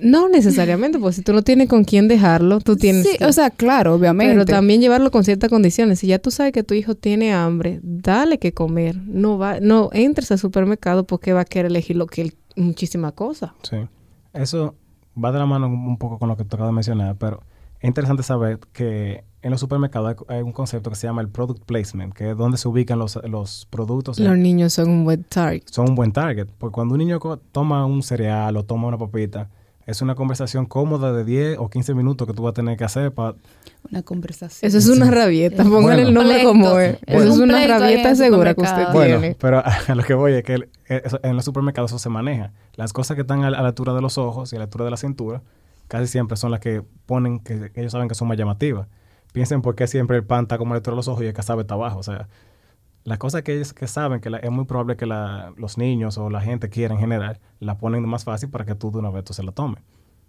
No 0.00 0.28
necesariamente, 0.28 0.98
pues 0.98 1.14
si 1.16 1.22
tú 1.22 1.32
no 1.32 1.42
tienes 1.42 1.68
con 1.68 1.84
quién 1.84 2.08
dejarlo, 2.08 2.58
tú 2.60 2.74
tienes 2.76 3.06
Sí, 3.06 3.18
que- 3.18 3.24
o 3.24 3.32
sea, 3.32 3.50
claro, 3.50 3.94
obviamente. 3.94 4.32
Pero 4.32 4.44
también 4.46 4.80
llevarlo 4.80 5.10
con 5.12 5.22
ciertas 5.22 5.48
condiciones. 5.48 6.00
Si 6.00 6.08
ya 6.08 6.18
tú 6.18 6.30
sabes 6.32 6.52
que 6.52 6.64
tu 6.64 6.74
hijo 6.74 6.96
tiene 6.96 7.32
hambre, 7.32 7.78
dale 7.84 8.38
que 8.38 8.52
comer. 8.52 8.96
No 8.96 9.38
va, 9.38 9.60
no 9.60 9.90
entres 9.92 10.32
al 10.32 10.38
supermercado 10.40 11.06
porque 11.06 11.32
va 11.32 11.42
a 11.42 11.44
querer 11.44 11.66
elegir 11.66 11.96
lo 11.96 12.06
que 12.08 12.22
él, 12.22 12.34
muchísimas 12.56 13.12
cosas. 13.12 13.52
Sí. 13.62 13.76
Eso 14.32 14.74
va 15.22 15.32
de 15.32 15.38
la 15.38 15.46
mano 15.46 15.66
un 15.66 15.98
poco 15.98 16.18
con 16.18 16.28
lo 16.28 16.36
que 16.36 16.44
tú 16.44 16.56
acabas 16.56 16.70
de 16.70 16.74
mencionar, 16.74 17.16
pero 17.16 17.40
es 17.80 17.88
interesante 17.88 18.22
saber 18.22 18.60
que 18.72 19.24
en 19.42 19.50
los 19.50 19.60
supermercados 19.60 20.16
hay, 20.28 20.36
hay 20.36 20.42
un 20.42 20.52
concepto 20.52 20.88
que 20.90 20.96
se 20.96 21.06
llama 21.06 21.20
el 21.20 21.28
product 21.28 21.64
placement, 21.64 22.14
que 22.14 22.30
es 22.30 22.36
donde 22.36 22.56
se 22.56 22.68
ubican 22.68 22.98
los, 22.98 23.18
los 23.24 23.66
productos. 23.70 24.18
Los 24.20 24.38
niños 24.38 24.72
son 24.72 24.88
un 24.88 25.04
buen 25.04 25.24
target. 25.24 25.64
son 25.66 25.90
un 25.90 25.94
buen 25.96 26.12
target. 26.12 26.46
Porque 26.58 26.74
cuando 26.74 26.94
un 26.94 26.98
niño 26.98 27.18
toma 27.50 27.84
un 27.84 28.02
cereal 28.02 28.56
o 28.56 28.64
toma 28.64 28.88
una 28.88 28.98
papita, 28.98 29.50
es 29.86 30.00
una 30.02 30.14
conversación 30.14 30.66
cómoda 30.66 31.12
de 31.12 31.24
10 31.24 31.58
o 31.58 31.68
15 31.68 31.94
minutos 31.94 32.26
que 32.26 32.34
tú 32.34 32.42
vas 32.42 32.50
a 32.50 32.54
tener 32.54 32.76
que 32.76 32.84
hacer 32.84 33.12
para... 33.12 33.34
Una 33.90 34.02
conversación. 34.02 34.68
Eso 34.68 34.78
es 34.78 34.86
una 34.88 35.10
rabieta. 35.10 35.64
Póngale 35.64 35.80
bueno. 35.82 36.08
el 36.08 36.14
nombre 36.14 36.34
Pleito. 36.34 36.48
como 36.48 36.78
es. 36.78 36.98
Bueno. 37.06 37.20
Eso 37.22 37.32
es 37.32 37.36
Un 37.38 37.42
una 37.50 37.66
rabieta 37.66 38.14
segura 38.14 38.54
que 38.54 38.60
usted. 38.60 38.84
Bueno, 38.92 39.18
tiene. 39.20 39.36
pero 39.40 39.62
a 39.88 39.94
lo 39.94 40.02
que 40.04 40.14
voy 40.14 40.32
es 40.34 40.44
que 40.44 40.54
el- 40.54 40.68
eso- 40.86 41.18
en 41.22 41.34
los 41.36 41.44
supermercados 41.44 41.90
eso 41.90 41.98
se 41.98 42.08
maneja. 42.08 42.52
Las 42.76 42.92
cosas 42.92 43.16
que 43.16 43.22
están 43.22 43.42
a 43.44 43.50
la, 43.50 43.58
a 43.58 43.62
la 43.62 43.68
altura 43.68 43.92
de 43.92 44.00
los 44.00 44.18
ojos 44.18 44.52
y 44.52 44.56
a 44.56 44.60
la 44.60 44.64
altura 44.66 44.84
de 44.84 44.92
la 44.92 44.96
cintura, 44.96 45.42
casi 45.88 46.06
siempre 46.06 46.36
son 46.36 46.50
las 46.52 46.60
que 46.60 46.82
ponen, 47.06 47.40
que, 47.40 47.70
que 47.72 47.80
ellos 47.80 47.92
saben 47.92 48.08
que 48.08 48.14
son 48.14 48.28
más 48.28 48.38
llamativas. 48.38 48.86
Piensen 49.32 49.62
por 49.62 49.74
qué 49.74 49.86
siempre 49.88 50.16
el 50.16 50.24
pan 50.24 50.42
está 50.44 50.58
como 50.58 50.72
a 50.72 50.74
la 50.74 50.78
altura 50.78 50.94
de 50.94 50.98
los 50.98 51.08
ojos 51.08 51.22
y 51.24 51.26
el 51.26 51.32
cazabe 51.32 51.62
está 51.62 51.74
abajo. 51.74 51.98
O 51.98 52.02
sea, 52.04 52.28
las 53.04 53.18
cosas 53.18 53.42
que 53.42 53.54
ellos 53.54 53.72
que 53.72 53.86
saben 53.86 54.20
que 54.20 54.30
la- 54.30 54.38
es 54.38 54.50
muy 54.50 54.64
probable 54.64 54.96
que 54.96 55.06
la- 55.06 55.52
los 55.56 55.78
niños 55.78 56.18
o 56.18 56.30
la 56.30 56.40
gente 56.40 56.68
quiera 56.68 56.94
en 56.94 57.00
general, 57.00 57.40
la 57.60 57.76
ponen 57.78 58.06
más 58.08 58.24
fácil 58.24 58.48
para 58.50 58.64
que 58.64 58.74
tú 58.74 58.90
de 58.92 58.98
una 58.98 59.10
vez 59.10 59.24
tú 59.24 59.32
se 59.34 59.42
la 59.42 59.52
tomes. 59.52 59.82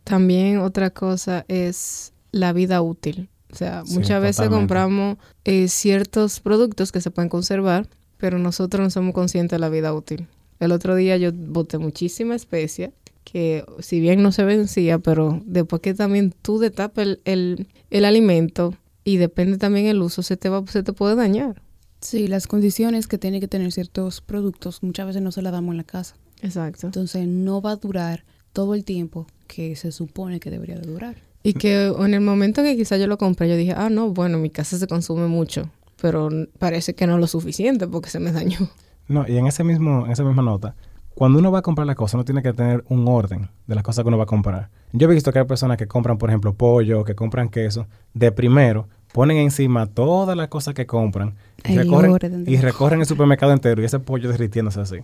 También 0.04 0.58
otra 0.60 0.90
cosa 0.90 1.46
es 1.48 2.14
la 2.32 2.52
vida 2.54 2.82
útil. 2.82 3.30
O 3.52 3.56
sea, 3.56 3.84
Sí, 3.86 3.94
muchas 3.96 4.22
veces 4.22 4.38
totalmente. 4.38 4.62
compramos 4.62 5.18
eh, 5.46 5.68
ciertos 5.68 6.40
productos 6.40 6.92
que 6.92 7.02
se 7.02 7.12
pueden 7.12 7.30
conservar, 7.30 7.88
pero 8.18 8.40
nosotros 8.40 8.82
no 8.84 8.90
somos 8.90 9.14
conscientes 9.14 9.52
de 9.52 9.60
la 9.60 9.70
vida 9.70 9.94
útil. 9.94 10.28
El 10.60 10.72
otro 10.72 10.96
día 10.96 11.18
yo 11.18 11.32
boté 11.34 11.78
muchísima 11.78 12.36
especia 12.36 12.92
que 13.24 13.64
si 13.80 14.00
bien 14.00 14.24
no 14.24 14.32
se 14.32 14.44
vencía, 14.44 14.98
pero 15.00 15.42
después 15.46 15.82
que 15.82 15.94
también 15.94 16.34
tú 16.42 16.58
destapas 16.60 17.06
el, 17.06 17.22
el, 17.26 17.68
el 17.92 18.06
alimento 18.06 18.74
y 19.04 19.18
depende 19.18 19.58
también 19.58 19.86
el 19.86 20.02
uso, 20.02 20.24
se 20.24 20.36
te, 20.36 20.50
va, 20.50 20.66
se 20.68 20.82
te 20.84 20.92
puede 20.94 21.16
dañar. 21.16 21.62
Sí, 22.04 22.28
las 22.28 22.48
condiciones 22.48 23.08
que 23.08 23.18
tienen 23.18 23.40
que 23.40 23.48
tener 23.48 23.72
ciertos 23.72 24.22
productos 24.22 24.84
muchas 24.84 25.08
veces 25.08 25.22
no 25.22 25.32
se 25.32 25.42
las 25.42 25.54
damos 25.54 25.72
en 25.72 25.78
la 25.78 25.84
casa. 25.84 26.16
Exacto. 26.42 26.86
Entonces 26.86 27.26
no 27.28 27.62
va 27.62 27.72
a 27.72 27.76
durar 27.78 28.26
todo 28.52 28.76
el 28.76 28.84
tiempo 28.84 29.26
que 29.48 29.76
se 29.76 29.92
supone 29.92 30.40
que 30.40 30.52
debería 30.52 30.76
de 30.76 30.86
durar. 30.86 31.16
Y 31.44 31.54
que 31.54 31.88
en 31.88 32.14
el 32.14 32.22
momento 32.22 32.62
que 32.62 32.76
quizá 32.76 32.98
yo 32.98 33.08
lo 33.08 33.18
compré, 33.18 33.50
yo 33.50 33.56
dije, 33.56 33.74
ah, 33.76 33.90
no, 33.90 34.10
bueno, 34.10 34.38
en 34.38 34.44
mi 34.44 34.50
casa 34.50 34.78
se 34.78 34.88
consume 34.88 35.28
mucho, 35.28 35.70
pero 36.02 36.30
parece 36.60 36.94
que 36.94 37.08
no 37.08 37.18
lo 37.18 37.28
suficiente 37.28 37.88
porque 37.88 38.10
se 38.10 38.20
me 38.20 38.32
dañó. 38.32 38.70
No, 39.08 39.28
y 39.28 39.38
en 39.38 39.48
ese 39.48 39.64
mismo, 39.64 40.06
en 40.06 40.12
esa 40.12 40.24
misma 40.24 40.44
nota, 40.44 40.76
cuando 41.16 41.40
uno 41.40 41.52
va 41.52 41.60
a 41.60 41.62
comprar 41.62 41.86
la 41.86 41.96
cosa, 41.96 42.18
uno 42.18 42.26
tiene 42.26 42.42
que 42.42 42.54
tener 42.54 42.84
un 42.88 43.08
orden 43.08 43.50
de 43.68 43.76
las 43.76 43.84
cosas 43.84 44.04
que 44.04 44.08
uno 44.08 44.18
va 44.18 44.24
a 44.24 44.28
comprar. 44.28 44.70
Yo 44.94 45.10
he 45.10 45.14
visto 45.14 45.32
que 45.32 45.40
hay 45.40 45.46
personas 45.46 45.78
que 45.78 45.88
compran, 45.88 46.18
por 46.18 46.30
ejemplo, 46.30 46.54
pollo, 46.54 47.04
que 47.04 47.14
compran 47.14 47.50
queso, 47.50 47.88
de 48.14 48.32
primero, 48.32 48.88
ponen 49.14 49.38
encima 49.38 49.86
todas 49.86 50.36
las 50.36 50.50
cosas 50.50 50.74
que 50.74 50.86
compran 50.86 51.36
y, 51.64 51.78
recorren, 51.78 52.44
y 52.46 52.58
recorren 52.58 53.00
el 53.00 53.06
supermercado 53.06 53.54
entero 53.54 53.82
y 53.82 53.86
ese 53.86 54.00
pollo 54.00 54.30
derritiéndose 54.30 54.82
así. 54.82 54.98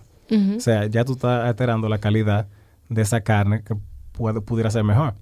O 0.56 0.60
sea, 0.60 0.86
ya 0.86 1.04
tú 1.04 1.12
estás 1.12 1.46
alterando 1.46 1.88
la 1.88 1.98
calidad 1.98 2.46
de 2.88 3.02
esa 3.02 3.22
carne 3.22 3.62
que 3.62 3.74
puede, 4.12 4.40
pudiera 4.40 4.70
ser 4.70 4.84
mejor. 4.84 5.14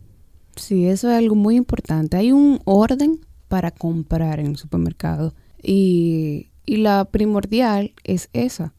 Sí, 0.57 0.87
eso 0.87 1.11
es 1.11 1.17
algo 1.17 1.35
muy 1.35 1.57
importante. 1.57 2.17
Hay 2.17 2.33
un 2.33 2.61
orden 2.65 3.21
para 3.47 3.71
comprar 3.71 4.41
en 4.41 4.47
el 4.49 4.57
supermercado 4.57 5.35
y, 5.63 6.51
y 6.67 6.79
la 6.79 7.05
primordial 7.05 7.93
es 8.05 8.29
esa, 8.33 8.75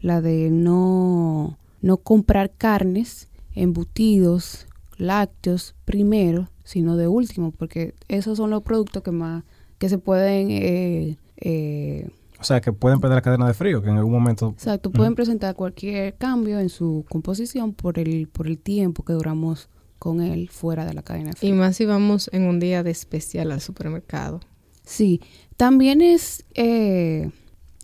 la 0.00 0.20
de 0.20 0.50
no, 0.50 1.58
no 1.82 1.96
comprar 1.96 2.52
carnes, 2.56 3.28
embutidos, 3.54 4.66
lácteos 4.96 5.74
primero, 5.84 6.48
sino 6.64 6.96
de 6.96 7.08
último, 7.08 7.50
porque 7.50 7.94
esos 8.08 8.38
son 8.38 8.50
los 8.50 8.62
productos 8.62 9.02
que 9.02 9.10
más 9.10 9.44
que 9.78 9.88
se 9.88 9.98
pueden 9.98 10.50
eh, 10.50 11.18
eh, 11.36 12.08
O 12.40 12.44
sea, 12.44 12.60
que 12.60 12.72
pueden 12.72 13.00
perder 13.00 13.16
la 13.16 13.22
cadena 13.22 13.46
de 13.46 13.54
frío, 13.54 13.82
que 13.82 13.90
en 13.90 13.96
algún 13.96 14.12
momento... 14.12 14.50
Exacto, 14.50 14.90
pueden 14.90 15.14
presentar 15.14 15.54
cualquier 15.54 16.14
cambio 16.16 16.60
en 16.60 16.68
su 16.68 17.04
composición 17.08 17.72
por 17.74 17.98
el, 17.98 18.28
por 18.28 18.46
el 18.46 18.58
tiempo 18.58 19.04
que 19.04 19.12
duramos 19.12 19.68
con 19.98 20.20
él 20.20 20.48
fuera 20.50 20.84
de 20.84 20.94
la 20.94 21.02
cadena 21.02 21.30
de 21.30 21.36
Y 21.46 21.50
frío. 21.50 21.54
más 21.54 21.76
si 21.76 21.86
vamos 21.86 22.28
en 22.32 22.44
un 22.44 22.60
día 22.60 22.82
de 22.82 22.90
especial 22.90 23.52
al 23.52 23.60
supermercado. 23.60 24.40
Sí, 24.84 25.20
también 25.56 26.02
es, 26.02 26.44
eh, 26.54 27.30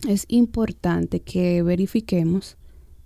es 0.06 0.26
importante 0.28 1.20
que 1.20 1.62
verifiquemos, 1.62 2.58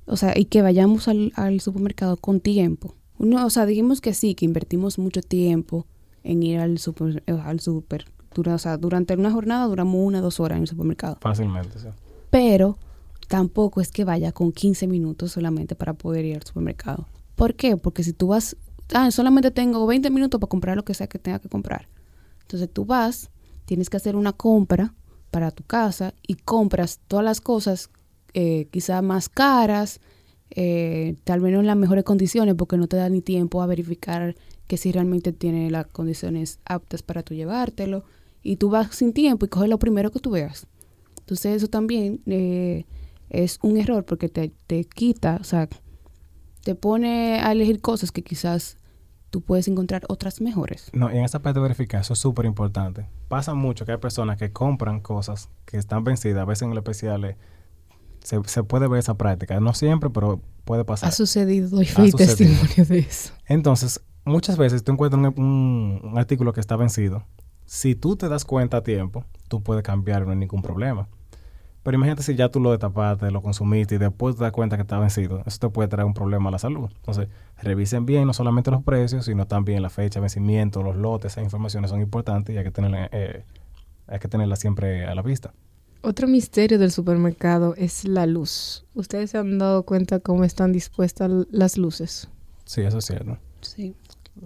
o 0.06 0.16
sea, 0.16 0.32
y 0.36 0.46
que 0.46 0.62
vayamos 0.62 1.06
al, 1.08 1.32
al 1.36 1.60
supermercado 1.60 2.16
con 2.16 2.40
tiempo. 2.40 2.94
Uno, 3.18 3.46
o 3.46 3.50
sea, 3.50 3.66
dijimos 3.66 4.00
que 4.00 4.12
sí, 4.14 4.34
que 4.34 4.44
invertimos 4.44 4.98
mucho 4.98 5.22
tiempo 5.22 5.86
en 6.24 6.42
ir 6.42 6.58
al 6.58 6.78
super, 6.78 7.22
eh, 7.26 7.32
al 7.32 7.60
super. 7.60 8.06
Dura- 8.34 8.54
o 8.54 8.58
sea, 8.58 8.76
durante 8.76 9.14
una 9.14 9.30
jornada 9.30 9.66
duramos 9.66 9.96
una 9.98 10.18
o 10.18 10.22
dos 10.22 10.40
horas 10.40 10.56
en 10.56 10.62
el 10.62 10.68
supermercado. 10.68 11.18
Fácilmente, 11.20 11.78
sí. 11.78 11.88
pero 12.30 12.76
tampoco 13.28 13.80
es 13.80 13.90
que 13.90 14.04
vaya 14.04 14.32
con 14.32 14.52
15 14.52 14.86
minutos 14.86 15.32
solamente 15.32 15.74
para 15.74 15.94
poder 15.94 16.24
ir 16.24 16.36
al 16.36 16.42
supermercado. 16.42 17.06
¿Por 17.36 17.54
qué? 17.54 17.76
Porque 17.76 18.02
si 18.04 18.12
tú 18.12 18.28
vas, 18.28 18.56
ah, 18.92 19.10
solamente 19.10 19.50
tengo 19.50 19.86
20 19.86 20.10
minutos 20.10 20.38
para 20.40 20.48
comprar 20.48 20.76
lo 20.76 20.84
que 20.84 20.94
sea 20.94 21.06
que 21.06 21.18
tenga 21.18 21.38
que 21.38 21.48
comprar. 21.48 21.88
Entonces 22.42 22.68
tú 22.72 22.84
vas, 22.84 23.30
tienes 23.64 23.88
que 23.88 23.96
hacer 23.96 24.14
una 24.16 24.32
compra 24.32 24.94
para 25.30 25.50
tu 25.50 25.64
casa 25.64 26.12
y 26.26 26.34
compras 26.34 27.00
todas 27.08 27.24
las 27.24 27.40
cosas 27.40 27.90
eh, 28.34 28.66
quizá 28.70 29.00
más 29.00 29.28
caras, 29.28 30.00
eh, 30.50 31.16
tal 31.24 31.40
vez 31.40 31.52
no 31.52 31.60
en 31.60 31.66
las 31.66 31.76
mejores 31.76 32.04
condiciones 32.04 32.54
porque 32.56 32.76
no 32.76 32.86
te 32.88 32.96
da 32.96 33.08
ni 33.08 33.20
tiempo 33.22 33.62
a 33.62 33.66
verificar 33.66 34.34
que 34.66 34.76
si 34.76 34.92
realmente 34.92 35.32
tiene 35.32 35.70
las 35.70 35.86
condiciones 35.86 36.58
aptas 36.64 37.02
para 37.02 37.22
tú 37.22 37.34
llevártelo. 37.34 38.04
Y 38.44 38.56
tú 38.56 38.70
vas 38.70 38.94
sin 38.94 39.12
tiempo 39.12 39.46
y 39.46 39.48
coges 39.48 39.68
lo 39.68 39.78
primero 39.80 40.12
que 40.12 40.20
tú 40.20 40.30
veas. 40.30 40.68
Entonces 41.18 41.56
eso 41.56 41.66
también 41.68 42.20
eh, 42.26 42.84
es 43.30 43.58
un 43.62 43.76
error 43.78 44.04
porque 44.04 44.28
te, 44.28 44.52
te 44.66 44.84
quita, 44.84 45.38
o 45.40 45.44
sea, 45.44 45.68
te 46.62 46.74
pone 46.76 47.40
a 47.40 47.50
elegir 47.52 47.80
cosas 47.80 48.12
que 48.12 48.22
quizás 48.22 48.76
tú 49.30 49.40
puedes 49.40 49.66
encontrar 49.66 50.02
otras 50.08 50.40
mejores. 50.40 50.90
No, 50.92 51.10
y 51.12 51.16
en 51.18 51.24
esa 51.24 51.40
parte 51.40 51.58
de 51.58 51.62
verificar, 51.64 52.02
eso 52.02 52.12
es 52.12 52.18
súper 52.20 52.44
importante. 52.44 53.08
Pasa 53.28 53.54
mucho 53.54 53.84
que 53.84 53.92
hay 53.92 53.98
personas 53.98 54.36
que 54.38 54.52
compran 54.52 55.00
cosas 55.00 55.48
que 55.64 55.76
están 55.78 56.04
vencidas, 56.04 56.42
a 56.42 56.44
veces 56.44 56.62
en 56.62 56.68
los 56.70 56.78
especiales 56.78 57.36
se, 58.22 58.38
se 58.46 58.62
puede 58.62 58.86
ver 58.88 58.98
esa 59.00 59.14
práctica. 59.16 59.58
No 59.60 59.74
siempre, 59.74 60.10
pero 60.10 60.40
puede 60.64 60.84
pasar. 60.84 61.08
Ha 61.08 61.12
sucedido, 61.12 61.68
doy 61.68 61.86
fe 61.86 62.06
y 62.06 62.12
testimonio 62.12 62.84
de 62.86 62.98
eso. 63.00 63.32
Entonces, 63.46 64.00
muchas 64.24 64.56
veces 64.56 64.84
tú 64.84 64.92
encuentras 64.92 65.18
un, 65.20 65.42
un- 65.44 66.00
un 66.04 66.18
artículo 66.18 66.52
que 66.52 66.60
está 66.60 66.76
vencido. 66.76 67.24
Si 67.66 67.94
tú 67.94 68.16
te 68.16 68.28
das 68.28 68.44
cuenta 68.44 68.78
a 68.78 68.82
tiempo, 68.82 69.24
tú 69.48 69.62
puedes 69.62 69.82
cambiarlo, 69.82 70.26
no 70.26 70.32
hay 70.32 70.38
ningún 70.38 70.62
problema. 70.62 71.08
Pero 71.84 71.96
imagínate 71.96 72.22
si 72.22 72.34
ya 72.34 72.48
tú 72.48 72.60
lo 72.60 72.70
destapaste, 72.70 73.30
lo 73.30 73.42
consumiste 73.42 73.96
y 73.96 73.98
después 73.98 74.36
te 74.36 74.42
das 74.42 74.52
cuenta 74.52 74.76
que 74.76 74.82
está 74.82 74.98
vencido. 74.98 75.42
Eso 75.44 75.58
te 75.58 75.68
puede 75.68 75.86
traer 75.86 76.06
un 76.06 76.14
problema 76.14 76.48
a 76.48 76.52
la 76.52 76.58
salud. 76.58 76.88
Entonces, 76.96 77.28
revisen 77.62 78.06
bien 78.06 78.26
no 78.26 78.32
solamente 78.32 78.70
los 78.70 78.82
precios, 78.82 79.26
sino 79.26 79.46
también 79.46 79.82
la 79.82 79.90
fecha 79.90 80.18
de 80.18 80.22
vencimiento, 80.22 80.82
los 80.82 80.96
lotes, 80.96 81.32
esas 81.32 81.44
informaciones 81.44 81.90
son 81.90 82.00
importantes 82.00 82.54
y 82.54 82.58
hay 82.58 82.64
que 82.64 82.70
tenerla, 82.70 83.10
eh, 83.12 83.44
hay 84.06 84.18
que 84.18 84.28
tenerla 84.28 84.56
siempre 84.56 85.04
a 85.04 85.14
la 85.14 85.20
vista. 85.20 85.52
Otro 86.00 86.26
misterio 86.26 86.78
del 86.78 86.90
supermercado 86.90 87.74
es 87.76 88.06
la 88.06 88.24
luz. 88.24 88.86
¿Ustedes 88.94 89.30
se 89.32 89.38
han 89.38 89.58
dado 89.58 89.84
cuenta 89.84 90.20
cómo 90.20 90.44
están 90.44 90.72
dispuestas 90.72 91.30
las 91.50 91.76
luces? 91.76 92.28
Sí, 92.64 92.80
eso 92.80 92.96
es 92.96 93.04
cierto. 93.04 93.36
Sí. 93.60 93.94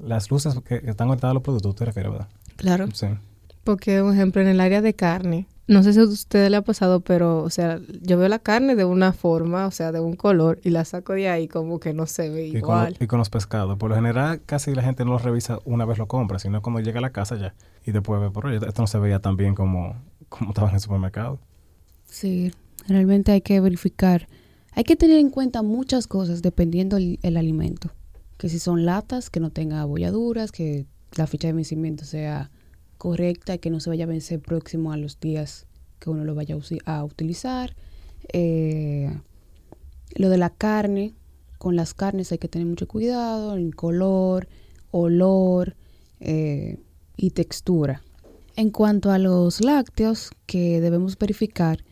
Las 0.03 0.31
luces 0.31 0.59
que 0.65 0.81
que 0.81 0.91
están 0.91 1.07
conectadas 1.07 1.33
a 1.33 1.35
los 1.35 1.43
productos, 1.45 1.77
¿te 1.77 1.85
refieres, 1.85 2.11
verdad? 2.13 2.29
Claro. 2.59 2.87
Sí. 2.93 3.07
Porque, 3.65 4.01
por 4.03 4.13
ejemplo, 4.13 4.43
en 4.43 4.49
el 4.49 4.61
área 4.61 4.83
de 4.83 4.95
carne, 4.95 5.47
no 5.67 5.83
sé 5.83 5.93
si 5.93 6.01
a 6.01 6.05
ustedes 6.05 6.51
le 6.51 6.57
ha 6.57 6.63
pasado, 6.63 7.01
pero, 7.01 7.43
o 7.43 7.51
sea, 7.51 7.79
yo 8.03 8.17
veo 8.19 8.29
la 8.29 8.39
carne 8.39 8.75
de 8.75 8.85
una 8.87 9.13
forma, 9.13 9.67
o 9.67 9.71
sea, 9.71 9.93
de 9.93 10.01
un 10.01 10.17
color, 10.17 10.59
y 10.65 10.71
la 10.71 10.85
saco 10.87 11.13
de 11.13 11.29
ahí 11.29 11.47
como 11.49 11.79
que 11.79 11.93
no 11.93 12.07
se 12.07 12.31
ve 12.31 12.47
Y 12.47 12.51
con, 12.53 12.59
igual. 12.59 12.97
y 12.99 13.07
con 13.07 13.19
los 13.19 13.29
pescados. 13.31 13.77
Por 13.79 13.91
lo 13.91 13.97
general, 13.97 14.41
casi 14.47 14.75
la 14.75 14.83
gente 14.83 15.05
no 15.05 15.13
los 15.13 15.23
revisa 15.23 15.59
una 15.65 15.85
vez 15.85 15.99
lo 15.99 16.09
compra, 16.09 16.39
sino 16.39 16.63
cuando 16.63 16.81
llega 16.81 16.99
a 16.99 17.03
la 17.03 17.11
casa 17.11 17.37
ya. 17.37 17.55
Y 17.87 17.93
después 17.93 18.21
ve, 18.21 18.31
por 18.31 18.53
esto 18.53 18.83
no 18.83 18.87
se 18.87 18.99
veía 18.99 19.21
tan 19.21 19.37
bien 19.37 19.55
como, 19.55 19.97
como 20.29 20.51
estaba 20.51 20.69
en 20.69 20.75
el 20.77 20.81
supermercado. 20.81 21.39
Sí, 22.07 22.53
realmente 22.87 23.33
hay 23.33 23.43
que 23.43 23.61
verificar. 23.61 24.27
Hay 24.73 24.85
que 24.85 24.97
tener 24.97 25.19
en 25.19 25.29
cuenta 25.31 25.63
muchas 25.63 26.07
cosas 26.07 26.41
dependiendo 26.41 26.97
el, 26.97 27.19
el 27.23 27.37
alimento. 27.37 27.91
Que 28.39 28.49
si 28.49 28.59
son 28.59 28.87
latas, 28.87 29.29
que 29.29 29.41
no 29.41 29.51
tenga 29.51 29.81
abolladuras, 29.83 30.53
que 30.53 30.87
la 31.17 31.27
fecha 31.27 31.49
de 31.49 31.55
vencimiento 31.55 32.05
sea 32.05 32.51
correcta 32.97 33.55
y 33.55 33.59
que 33.59 33.71
no 33.71 33.81
se 33.81 33.91
vaya 33.91 34.05
a 34.05 34.09
vencer 34.09 34.41
próximo 34.41 34.93
a 34.93 34.97
los 34.97 35.21
días 35.21 35.67
que 35.99 36.11
uno 36.11 36.25
lo 36.25 36.35
vaya 36.35 36.57
a, 36.85 37.05
utilizar. 37.05 37.75
Eh, 38.33 39.11
lo 40.15 40.29
de 40.29 40.39
la 40.39 40.51
carne, 40.51 41.15
con 41.59 41.77
las 41.77 41.95
carnes 41.95 42.33
hay 42.33 42.39
que 42.39 42.49
tener 42.49 42.67
mucho 42.67 42.87
cuidado, 42.87 43.55
el 43.55 43.75
color, 43.75 44.49
olor 44.91 45.77
eh, 46.21 46.79
y 47.17 47.31
textura. 47.31 48.03
En 48.57 48.71
cuanto 48.71 49.11
a 49.11 49.19
los 49.19 49.61
lácteos, 49.61 50.31
que 50.47 50.81
debemos 50.81 51.17
verificar 51.19 51.85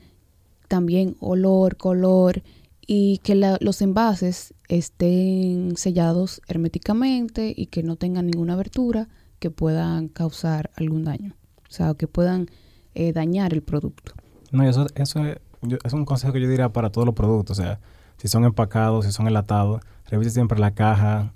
también 0.69 1.17
olor, 1.21 1.77
color 1.77 2.43
y 2.87 3.19
que 3.19 3.35
la- 3.35 3.59
los 3.61 3.83
envases 3.83 4.55
estén 4.69 5.77
sellados 5.77 6.41
herméticamente 6.49 7.53
y 7.57 7.67
que 7.67 7.83
no 7.83 7.97
tengan 7.97 8.27
ninguna 8.27 8.55
abertura 8.55 9.09
que 9.39 9.51
puedan 9.51 10.09
causar 10.09 10.71
algún 10.77 11.05
daño. 11.05 11.35
O 11.69 11.73
sea, 11.73 11.95
que 11.95 12.07
puedan 12.09 12.47
eh, 12.95 13.13
dañar 13.13 13.53
el 13.53 13.63
producto. 13.63 14.13
No, 14.53 14.63
eso, 14.67 14.87
eso 14.95 15.23
es, 15.27 15.37
yo- 15.63 15.77
es 15.85 15.93
un 15.93 16.05
consejo 16.07 16.33
que 16.33 16.41
yo 16.41 16.49
diría 16.49 16.71
para 16.73 16.91
todos 16.91 17.05
los 17.05 17.15
productos. 17.15 17.59
O 17.59 17.63
sea, 17.63 17.79
si 18.17 18.29
son 18.29 18.45
empacados, 18.45 19.05
si 19.05 19.13
son 19.13 19.27
enlatados, 19.27 19.83
revise 20.07 20.31
siempre 20.31 20.59
la 20.59 20.71
caja, 20.71 21.35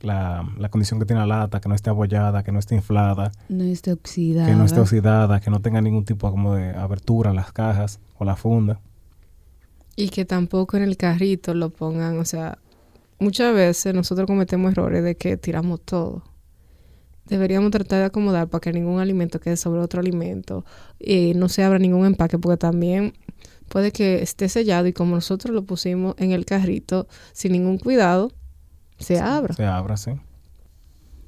la, 0.00 0.48
la 0.58 0.68
condición 0.70 0.98
que 1.00 1.04
tiene 1.06 1.20
la 1.26 1.40
lata, 1.40 1.60
que 1.60 1.68
no 1.68 1.74
esté 1.74 1.90
abollada, 1.90 2.42
que 2.42 2.52
no 2.52 2.58
esté 2.58 2.74
inflada, 2.76 3.32
No 3.50 3.64
esté 3.64 3.92
oxidada. 3.92 4.48
que 4.48 4.54
no 4.54 4.64
esté 4.64 4.80
oxidada, 4.80 5.40
que 5.40 5.50
no 5.50 5.60
tenga 5.60 5.80
ningún 5.82 6.04
tipo 6.06 6.30
como 6.30 6.54
de 6.54 6.70
abertura 6.70 7.30
en 7.30 7.36
las 7.36 7.52
cajas 7.52 8.00
o 8.16 8.24
la 8.24 8.36
funda. 8.36 8.80
Y 9.96 10.08
que 10.08 10.24
tampoco 10.24 10.76
en 10.76 10.82
el 10.82 10.96
carrito 10.96 11.54
lo 11.54 11.70
pongan, 11.70 12.18
o 12.18 12.24
sea, 12.24 12.58
muchas 13.18 13.54
veces 13.54 13.94
nosotros 13.94 14.26
cometemos 14.26 14.72
errores 14.72 15.04
de 15.04 15.16
que 15.16 15.36
tiramos 15.36 15.80
todo. 15.80 16.24
Deberíamos 17.26 17.70
tratar 17.70 18.00
de 18.00 18.04
acomodar 18.06 18.48
para 18.48 18.60
que 18.60 18.72
ningún 18.72 19.00
alimento 19.00 19.40
quede 19.40 19.56
sobre 19.56 19.80
otro 19.80 20.00
alimento 20.00 20.64
y 20.98 21.32
no 21.34 21.48
se 21.48 21.62
abra 21.62 21.78
ningún 21.78 22.04
empaque, 22.04 22.38
porque 22.38 22.58
también 22.58 23.14
puede 23.68 23.92
que 23.92 24.22
esté 24.22 24.48
sellado 24.48 24.86
y 24.86 24.92
como 24.92 25.14
nosotros 25.14 25.54
lo 25.54 25.64
pusimos 25.64 26.14
en 26.18 26.32
el 26.32 26.44
carrito 26.44 27.08
sin 27.32 27.52
ningún 27.52 27.78
cuidado, 27.78 28.32
se 28.98 29.18
abra. 29.18 29.54
Se 29.54 29.64
abra, 29.64 29.96
sí. 29.96 30.12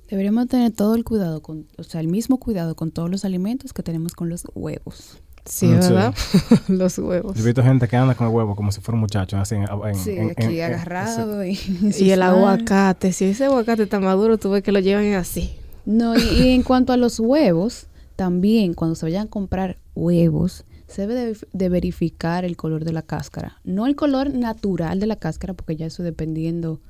Deberíamos 0.09 0.47
tener 0.49 0.71
todo 0.73 0.95
el 0.95 1.03
cuidado, 1.03 1.43
con, 1.43 1.67
o 1.79 1.83
sea, 1.83 2.01
el 2.01 2.09
mismo 2.09 2.39
cuidado 2.39 2.77
con 2.77 2.93
todos 2.93 3.11
los 3.11 3.25
alimentos 3.25 3.73
que 3.73 3.83
tenemos 3.83 4.13
con 4.13 4.29
los 4.29 4.45
huevos. 4.55 5.21
Sí, 5.47 5.67
Mm, 5.67 5.83
sí. 5.83 5.89
¿verdad? 5.93 6.15
Los 6.69 6.99
huevos. 6.99 7.35
Yo 7.37 7.43
he 7.43 7.47
visto 7.47 7.63
gente 7.63 7.87
que 7.89 7.97
anda 7.97 8.15
con 8.15 8.27
el 8.29 8.33
huevo 8.35 8.55
como 8.57 8.73
si 8.73 8.81
fuera 8.81 8.97
un 8.97 9.01
muchacho, 9.01 9.37
así 9.39 9.55
en, 9.55 9.63
en- 9.63 9.95
Sí, 9.95 10.11
en- 10.17 10.31
aquí 10.31 10.61
en- 10.61 10.65
agarrado. 10.75 11.45
Y, 11.45 11.59
Y 11.99 12.11
el 12.11 12.23
aguacate, 12.23 13.13
si 13.13 13.27
ese 13.27 13.45
aguacate 13.47 13.85
está 13.85 14.01
maduro, 14.01 14.39
tú 14.39 14.51
ves 14.51 14.63
que 14.63 14.73
lo 14.73 14.81
llevan 14.81 15.15
así. 15.15 15.57
No, 15.85 16.17
y, 16.17 16.21
y 16.21 16.49
en 16.49 16.63
cuanto 16.65 16.93
a 16.93 16.97
los 16.97 17.21
huevos, 17.21 17.87
también 18.17 18.75
cuando 18.75 18.97
se 18.97 19.07
vayan 19.07 19.29
a 19.29 19.31
comprar 19.31 19.79
huevos, 19.95 20.65
se 20.89 21.03
debe 21.07 21.15
de, 21.15 21.37
de 21.53 21.69
verificar 21.69 22.45
el 22.45 22.57
color 22.57 22.85
de 22.85 22.93
la 22.93 23.03
cáscara. 23.03 23.61
No 23.65 23.87
el 23.87 23.95
color 23.97 24.33
natural 24.35 24.99
de 25.01 25.07
la 25.07 25.17
cáscara, 25.17 25.55
porque 25.55 25.77
ya 25.77 25.87
eso 25.87 26.03
dependiendo 26.03 26.81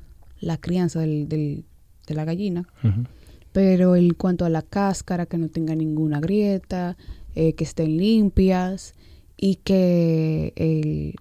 la 0.41 0.57
crianza 0.59 1.01
del, 1.01 1.29
del- 1.29 1.65
de 2.07 2.15
la 2.15 2.25
gallina. 2.25 2.67
Pero 3.53 3.97
en 3.97 4.11
cuanto 4.15 4.45
a 4.45 4.51
la 4.51 4.61
cáscara, 4.63 5.25
que 5.27 5.39
no 5.39 5.49
tenga 5.49 5.75
ninguna 5.75 6.21
grieta, 6.21 6.97
eh, 7.37 7.53
que 7.53 7.65
estén 7.65 7.99
limpias 7.99 8.95
y 9.37 9.57
que 9.57 10.55
el, 10.57 11.15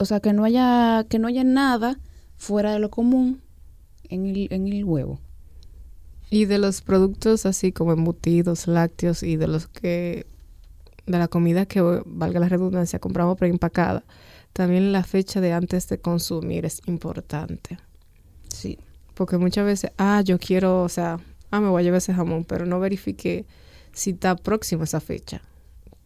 o 0.00 0.04
sea, 0.04 0.18
que 0.18 0.32
no 0.32 0.44
haya, 0.44 1.06
que 1.08 1.18
no 1.18 1.28
haya 1.28 1.44
nada 1.44 2.00
fuera 2.36 2.72
de 2.72 2.80
lo 2.80 2.90
común 2.90 3.40
en 4.08 4.26
el, 4.26 4.48
en 4.50 4.66
el 4.66 4.84
huevo. 4.84 5.20
Y 6.28 6.44
de 6.44 6.58
los 6.58 6.82
productos 6.82 7.46
así 7.46 7.70
como 7.70 7.92
embutidos, 7.92 8.66
lácteos 8.66 9.22
y 9.22 9.36
de 9.36 9.46
los 9.46 9.68
que, 9.68 10.26
de 11.06 11.18
la 11.18 11.28
comida 11.28 11.66
que, 11.66 11.80
valga 12.04 12.40
la 12.40 12.48
redundancia, 12.48 12.98
compramos 12.98 13.38
preempacada, 13.38 14.04
también 14.52 14.92
la 14.92 15.04
fecha 15.04 15.40
de 15.40 15.52
antes 15.52 15.88
de 15.88 16.00
consumir 16.00 16.66
es 16.66 16.82
importante. 16.86 17.78
Sí. 18.48 18.78
Porque 19.14 19.38
muchas 19.38 19.64
veces, 19.64 19.92
ah, 19.98 20.20
yo 20.24 20.38
quiero, 20.38 20.82
o 20.82 20.88
sea, 20.88 21.18
ah, 21.52 21.60
me 21.60 21.68
voy 21.68 21.80
a 21.80 21.84
llevar 21.84 21.98
ese 21.98 22.12
jamón, 22.12 22.44
pero 22.44 22.66
no 22.66 22.80
verifique 22.80 23.46
si 23.98 24.10
está 24.10 24.36
próximo 24.36 24.84
esa 24.84 25.00
fecha. 25.00 25.42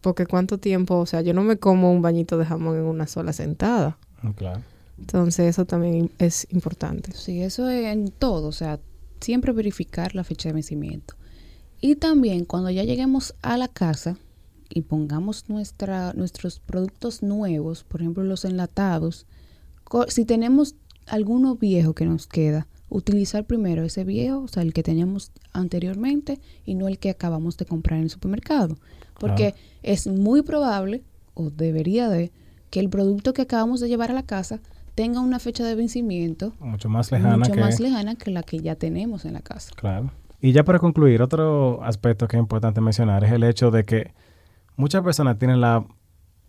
Porque 0.00 0.26
cuánto 0.26 0.58
tiempo, 0.58 0.98
o 0.98 1.06
sea, 1.06 1.20
yo 1.20 1.34
no 1.34 1.42
me 1.42 1.58
como 1.58 1.92
un 1.92 2.02
bañito 2.02 2.38
de 2.38 2.46
jamón 2.46 2.76
en 2.76 2.84
una 2.84 3.06
sola 3.06 3.32
sentada. 3.32 3.98
Claro. 4.36 4.62
Entonces 4.98 5.46
eso 5.46 5.64
también 5.64 6.10
es 6.18 6.46
importante. 6.50 7.12
Sí, 7.12 7.42
eso 7.42 7.68
es 7.68 7.86
en 7.86 8.10
todo, 8.10 8.48
o 8.48 8.52
sea, 8.52 8.80
siempre 9.20 9.52
verificar 9.52 10.14
la 10.14 10.24
fecha 10.24 10.48
de 10.48 10.54
vencimiento. 10.54 11.14
Y 11.80 11.96
también 11.96 12.44
cuando 12.44 12.70
ya 12.70 12.84
lleguemos 12.84 13.34
a 13.42 13.56
la 13.56 13.68
casa 13.68 14.16
y 14.68 14.82
pongamos 14.82 15.48
nuestra, 15.48 16.12
nuestros 16.14 16.60
productos 16.60 17.22
nuevos, 17.22 17.84
por 17.84 18.00
ejemplo 18.00 18.24
los 18.24 18.44
enlatados, 18.44 19.26
si 20.08 20.24
tenemos 20.24 20.76
alguno 21.06 21.56
viejo 21.56 21.94
que 21.94 22.06
nos 22.06 22.26
queda, 22.26 22.68
utilizar 22.92 23.44
primero 23.44 23.82
ese 23.82 24.04
viejo, 24.04 24.40
o 24.40 24.48
sea, 24.48 24.62
el 24.62 24.72
que 24.72 24.82
teníamos 24.82 25.32
anteriormente 25.52 26.40
y 26.64 26.74
no 26.74 26.88
el 26.88 26.98
que 26.98 27.10
acabamos 27.10 27.56
de 27.56 27.64
comprar 27.64 27.98
en 27.98 28.04
el 28.04 28.10
supermercado. 28.10 28.76
Porque 29.18 29.54
es 29.82 30.06
muy 30.06 30.42
probable, 30.42 31.02
o 31.34 31.50
debería 31.50 32.08
de, 32.08 32.32
que 32.70 32.80
el 32.80 32.88
producto 32.88 33.32
que 33.32 33.42
acabamos 33.42 33.80
de 33.80 33.88
llevar 33.88 34.10
a 34.10 34.14
la 34.14 34.24
casa 34.24 34.60
tenga 34.94 35.20
una 35.20 35.38
fecha 35.38 35.64
de 35.64 35.74
vencimiento 35.74 36.52
Mucho 36.60 36.88
más 36.88 37.10
lejana 37.10 37.38
mucho 37.38 37.52
que... 37.52 37.60
más 37.60 37.80
lejana 37.80 38.14
que 38.14 38.30
la 38.30 38.42
que 38.42 38.60
ya 38.60 38.76
tenemos 38.76 39.24
en 39.24 39.34
la 39.34 39.40
casa. 39.40 39.72
Claro. 39.74 40.10
Y 40.40 40.52
ya 40.52 40.64
para 40.64 40.78
concluir, 40.78 41.22
otro 41.22 41.82
aspecto 41.84 42.26
que 42.28 42.36
es 42.36 42.40
importante 42.40 42.80
mencionar 42.80 43.24
es 43.24 43.32
el 43.32 43.44
hecho 43.44 43.70
de 43.70 43.84
que 43.84 44.12
muchas 44.76 45.02
personas 45.02 45.38
tienen 45.38 45.60
la 45.60 45.86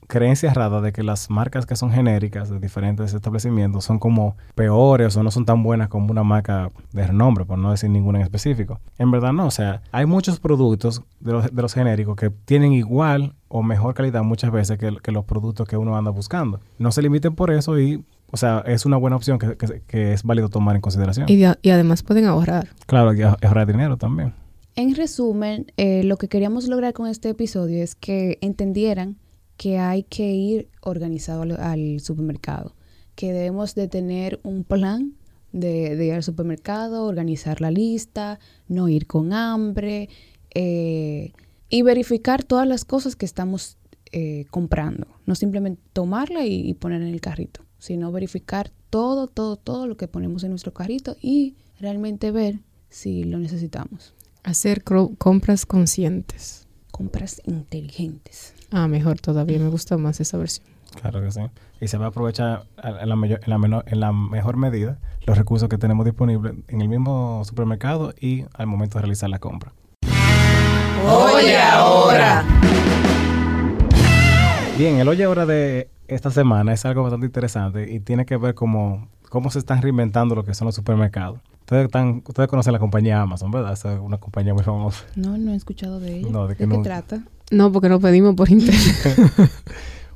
creencia 0.07 0.51
errada 0.51 0.81
de 0.81 0.91
que 0.91 1.03
las 1.03 1.29
marcas 1.29 1.65
que 1.65 1.75
son 1.75 1.91
genéricas 1.91 2.49
de 2.49 2.59
diferentes 2.59 3.13
establecimientos 3.13 3.83
son 3.85 3.99
como 3.99 4.35
peores 4.55 5.15
o 5.17 5.23
no 5.23 5.31
son 5.31 5.45
tan 5.45 5.63
buenas 5.63 5.87
como 5.89 6.11
una 6.11 6.23
marca 6.23 6.71
de 6.91 7.07
renombre, 7.07 7.45
por 7.45 7.57
no 7.57 7.71
decir 7.71 7.89
ninguna 7.89 8.19
en 8.19 8.23
específico. 8.23 8.79
En 8.97 9.11
verdad 9.11 9.33
no, 9.33 9.47
o 9.47 9.51
sea, 9.51 9.81
hay 9.91 10.05
muchos 10.05 10.39
productos 10.39 11.01
de 11.19 11.31
los, 11.33 11.55
de 11.55 11.61
los 11.61 11.73
genéricos 11.73 12.15
que 12.15 12.29
tienen 12.29 12.73
igual 12.73 13.35
o 13.47 13.63
mejor 13.63 13.93
calidad 13.93 14.23
muchas 14.23 14.51
veces 14.51 14.77
que, 14.77 14.95
que 15.01 15.11
los 15.11 15.25
productos 15.25 15.67
que 15.67 15.77
uno 15.77 15.97
anda 15.97 16.11
buscando. 16.11 16.59
No 16.79 16.91
se 16.91 17.01
limiten 17.01 17.35
por 17.35 17.51
eso 17.51 17.79
y, 17.79 18.03
o 18.31 18.37
sea, 18.37 18.63
es 18.65 18.85
una 18.85 18.97
buena 18.97 19.15
opción 19.15 19.37
que, 19.39 19.55
que- 19.57 19.81
que 19.87 20.13
es 20.13 20.23
válido 20.23 20.49
tomar 20.49 20.75
en 20.75 20.81
consideración. 20.81 21.25
Y, 21.29 21.35
de- 21.37 21.55
y 21.61 21.69
además 21.69 22.03
pueden 22.03 22.25
ahorrar. 22.25 22.69
Claro, 22.87 23.13
y 23.13 23.21
ah- 23.21 23.37
ahorrar 23.43 23.67
dinero 23.67 23.97
también. 23.97 24.33
En 24.75 24.95
resumen, 24.95 25.71
eh, 25.77 26.03
lo 26.03 26.17
que 26.17 26.27
queríamos 26.27 26.67
lograr 26.67 26.93
con 26.93 27.05
este 27.07 27.29
episodio 27.29 27.83
es 27.83 27.93
que 27.93 28.39
entendieran 28.41 29.17
que 29.57 29.77
hay 29.77 30.03
que 30.03 30.31
ir 30.31 30.69
organizado 30.81 31.43
al, 31.59 31.99
supermercado, 31.99 32.75
que 33.15 33.31
debemos 33.31 33.75
de 33.75 33.87
tener 33.87 34.39
un 34.43 34.63
plan 34.63 35.13
de, 35.51 35.95
de 35.95 36.05
ir 36.07 36.13
al 36.13 36.23
supermercado, 36.23 37.05
organizar 37.05 37.61
la 37.61 37.71
lista, 37.71 38.39
no 38.67 38.89
ir 38.89 39.05
con 39.07 39.33
hambre 39.33 40.09
eh, 40.55 41.31
y 41.69 41.81
verificar 41.81 42.43
todas 42.43 42.67
las 42.67 42.85
cosas 42.85 43.15
que 43.15 43.25
estamos 43.25 43.77
eh, 44.11 44.45
comprando, 44.51 45.07
no 45.25 45.35
simplemente 45.35 45.81
tomarla 45.93 46.45
y, 46.45 46.69
y 46.69 46.73
poner 46.75 47.01
en 47.01 47.07
el 47.07 47.21
carrito, 47.21 47.65
sino 47.79 48.11
verificar 48.11 48.71
todo, 48.89 49.27
todo, 49.27 49.55
todo 49.55 49.87
lo 49.87 49.97
que 49.97 50.07
ponemos 50.07 50.43
en 50.43 50.51
nuestro 50.51 50.71
carrito 50.71 51.17
y 51.19 51.55
realmente 51.79 52.29
ver 52.29 52.59
si 52.89 53.23
lo 53.23 53.39
necesitamos. 53.39 54.13
Hacer 54.43 54.83
compras 54.83 55.65
conscientes. 55.65 56.62
Compras 56.93 57.41
inteligentes. 57.45 58.53
Ah, 58.69 58.87
mejor 58.87 59.19
todavía. 59.19 59.57
Me 59.57 59.67
gusta 59.69 59.97
más 59.97 60.19
esa 60.19 60.37
versión. 60.37 60.67
Claro 61.01 61.21
que 61.23 61.31
sí. 61.31 61.39
Y 61.81 61.87
se 61.87 61.97
va 61.97 62.05
a 62.05 62.09
aprovechar 62.09 62.65
en 62.83 63.09
la, 63.09 63.15
mayor- 63.15 63.39
en 63.43 63.49
la, 63.49 63.57
menor- 63.57 63.83
en 63.87 63.99
la 63.99 64.11
mejor 64.11 64.57
medida 64.57 64.99
los 65.25 65.35
recursos 65.35 65.67
que 65.69 65.79
tenemos 65.79 66.05
disponibles 66.05 66.53
en 66.67 66.81
el 66.81 66.89
mismo 66.89 67.41
supermercado 67.45 68.13
y 68.21 68.45
al 68.53 68.67
momento 68.67 68.99
de 68.99 69.01
realizar 69.01 69.27
la 69.27 69.39
compra. 69.39 69.73
Oye, 71.03 71.57
ahora. 71.59 72.45
Bien, 74.77 74.99
el 74.99 75.07
Oye 75.07 75.23
Ahora 75.23 75.47
de 75.47 75.89
esta 76.07 76.29
semana 76.29 76.73
es 76.73 76.85
algo 76.85 77.01
bastante 77.01 77.25
interesante 77.25 77.91
y 77.91 78.01
tiene 78.01 78.27
que 78.27 78.37
ver 78.37 78.53
cómo, 78.53 79.07
cómo 79.29 79.49
se 79.49 79.57
están 79.57 79.81
reinventando 79.81 80.35
lo 80.35 80.43
que 80.45 80.53
son 80.53 80.67
los 80.67 80.75
supermercados. 80.75 81.39
Ustedes, 81.63 81.85
están, 81.85 82.21
ustedes 82.27 82.49
conocen 82.49 82.73
la 82.73 82.79
compañía 82.79 83.21
Amazon, 83.21 83.49
¿verdad? 83.49 83.73
Es 83.73 83.85
una 83.85 84.17
compañía 84.17 84.53
muy 84.53 84.63
famosa. 84.63 85.05
No, 85.15 85.37
no 85.37 85.51
he 85.51 85.55
escuchado 85.55 85.99
de 85.99 86.17
ella. 86.17 86.27
No, 86.29 86.47
de 86.47 86.55
qué 86.55 86.67
no. 86.67 86.81
trata? 86.81 87.23
No, 87.51 87.71
porque 87.71 87.89
no 87.89 87.99
pedimos 87.99 88.35
por 88.35 88.49
internet. 88.49 89.51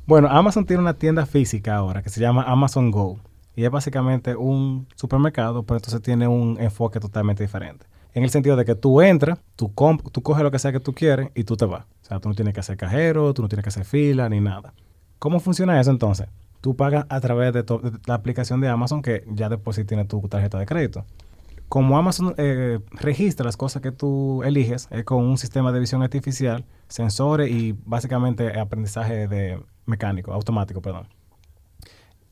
Bueno, 0.08 0.28
Amazon 0.30 0.64
tiene 0.64 0.80
una 0.80 0.94
tienda 0.94 1.26
física 1.26 1.76
ahora 1.76 2.02
que 2.02 2.08
se 2.08 2.18
llama 2.18 2.42
Amazon 2.44 2.90
Go. 2.90 3.18
Y 3.54 3.64
es 3.64 3.70
básicamente 3.70 4.34
un 4.36 4.86
supermercado, 4.96 5.64
pero 5.64 5.76
entonces 5.76 6.00
tiene 6.00 6.26
un 6.26 6.56
enfoque 6.58 6.98
totalmente 6.98 7.42
diferente. 7.42 7.84
En 8.14 8.22
el 8.24 8.30
sentido 8.30 8.56
de 8.56 8.64
que 8.64 8.74
tú 8.74 9.02
entras, 9.02 9.38
tú, 9.54 9.70
tú 10.10 10.22
coges 10.22 10.42
lo 10.42 10.50
que 10.50 10.58
sea 10.58 10.72
que 10.72 10.80
tú 10.80 10.94
quieres 10.94 11.28
y 11.34 11.44
tú 11.44 11.58
te 11.58 11.66
vas. 11.66 11.84
O 11.84 12.06
sea, 12.06 12.20
tú 12.20 12.30
no 12.30 12.34
tienes 12.34 12.54
que 12.54 12.60
hacer 12.60 12.78
cajero, 12.78 13.34
tú 13.34 13.42
no 13.42 13.48
tienes 13.48 13.64
que 13.64 13.68
hacer 13.68 13.84
fila 13.84 14.30
ni 14.30 14.40
nada. 14.40 14.72
¿Cómo 15.18 15.40
funciona 15.40 15.78
eso 15.78 15.90
entonces? 15.90 16.28
Tú 16.62 16.74
pagas 16.74 17.04
a 17.10 17.20
través 17.20 17.52
de, 17.52 17.64
de 17.64 17.92
la 18.06 18.14
aplicación 18.14 18.62
de 18.62 18.68
Amazon 18.68 19.02
que 19.02 19.24
ya 19.30 19.50
de 19.50 19.58
por 19.58 19.74
sí 19.74 19.84
tiene 19.84 20.06
tu 20.06 20.26
tarjeta 20.26 20.58
de 20.58 20.64
crédito. 20.64 21.04
Como 21.68 21.98
Amazon 21.98 22.34
eh, 22.38 22.78
registra 22.92 23.44
las 23.44 23.56
cosas 23.56 23.82
que 23.82 23.92
tú 23.92 24.42
eliges, 24.42 24.88
es 24.90 25.04
con 25.04 25.24
un 25.24 25.36
sistema 25.36 25.70
de 25.70 25.80
visión 25.80 26.02
artificial, 26.02 26.64
sensores 26.88 27.50
y 27.50 27.76
básicamente 27.84 28.58
aprendizaje 28.58 29.28
de 29.28 29.60
mecánico, 29.84 30.32
automático, 30.32 30.80
perdón. 30.80 31.08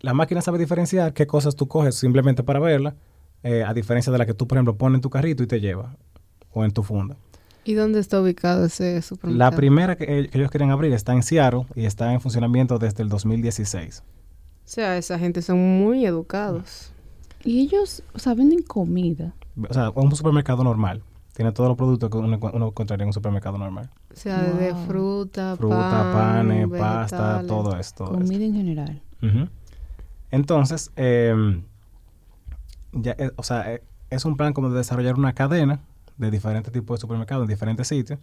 La 0.00 0.14
máquina 0.14 0.40
sabe 0.40 0.58
diferenciar 0.58 1.12
qué 1.12 1.26
cosas 1.26 1.54
tú 1.54 1.68
coges 1.68 1.96
simplemente 1.96 2.42
para 2.42 2.60
verla, 2.60 2.96
eh, 3.42 3.62
a 3.62 3.74
diferencia 3.74 4.10
de 4.10 4.18
la 4.18 4.24
que 4.24 4.32
tú, 4.32 4.46
por 4.46 4.56
ejemplo, 4.56 4.76
pones 4.76 4.96
en 4.96 5.00
tu 5.02 5.10
carrito 5.10 5.42
y 5.42 5.46
te 5.46 5.60
lleva, 5.60 5.96
o 6.52 6.64
en 6.64 6.70
tu 6.70 6.82
funda. 6.82 7.16
¿Y 7.64 7.74
dónde 7.74 7.98
está 7.98 8.20
ubicado 8.20 8.64
ese 8.64 9.02
supermercado? 9.02 9.50
La 9.50 9.54
primera 9.54 9.96
que, 9.96 10.04
eh, 10.04 10.28
que 10.28 10.38
ellos 10.38 10.50
quieren 10.50 10.70
abrir 10.70 10.92
está 10.92 11.12
en 11.12 11.22
Seattle 11.22 11.66
y 11.74 11.84
está 11.84 12.12
en 12.12 12.20
funcionamiento 12.20 12.78
desde 12.78 13.02
el 13.02 13.08
2016. 13.10 14.02
O 14.02 14.68
sea, 14.68 14.96
esa 14.96 15.18
gente 15.18 15.42
son 15.42 15.58
muy 15.58 16.06
educados. 16.06 16.92
Y 17.46 17.60
ellos, 17.60 18.02
o 18.12 18.18
sea, 18.18 18.34
venden 18.34 18.62
comida. 18.62 19.32
O 19.68 19.72
sea, 19.72 19.90
un 19.90 20.14
supermercado 20.14 20.64
normal. 20.64 21.02
Tiene 21.32 21.52
todos 21.52 21.68
los 21.68 21.76
productos 21.76 22.10
que 22.10 22.16
uno, 22.16 22.38
uno 22.52 22.66
encontraría 22.68 23.04
en 23.04 23.08
un 23.08 23.12
supermercado 23.12 23.56
normal. 23.56 23.88
O 24.12 24.16
sea, 24.16 24.42
de 24.42 24.74
fruta, 24.74 25.54
Fruta, 25.56 26.10
pan, 26.12 26.48
panes, 26.48 26.68
pasta, 26.68 27.44
todo 27.46 27.76
esto. 27.78 28.04
todo 28.04 28.14
esto. 28.14 28.26
comida 28.26 28.44
en 28.44 28.54
general. 28.54 29.02
Entonces, 30.30 30.90
eh, 30.96 31.62
ya, 32.92 33.14
eh, 33.18 33.30
o 33.36 33.42
sea, 33.42 33.74
eh, 33.74 33.82
es 34.10 34.24
un 34.24 34.36
plan 34.36 34.52
como 34.52 34.70
de 34.70 34.78
desarrollar 34.78 35.14
una 35.14 35.32
cadena 35.32 35.80
de 36.16 36.30
diferentes 36.30 36.72
tipos 36.72 36.98
de 36.98 37.00
supermercados 37.02 37.44
en 37.44 37.48
diferentes 37.48 37.86
sitios. 37.86 38.18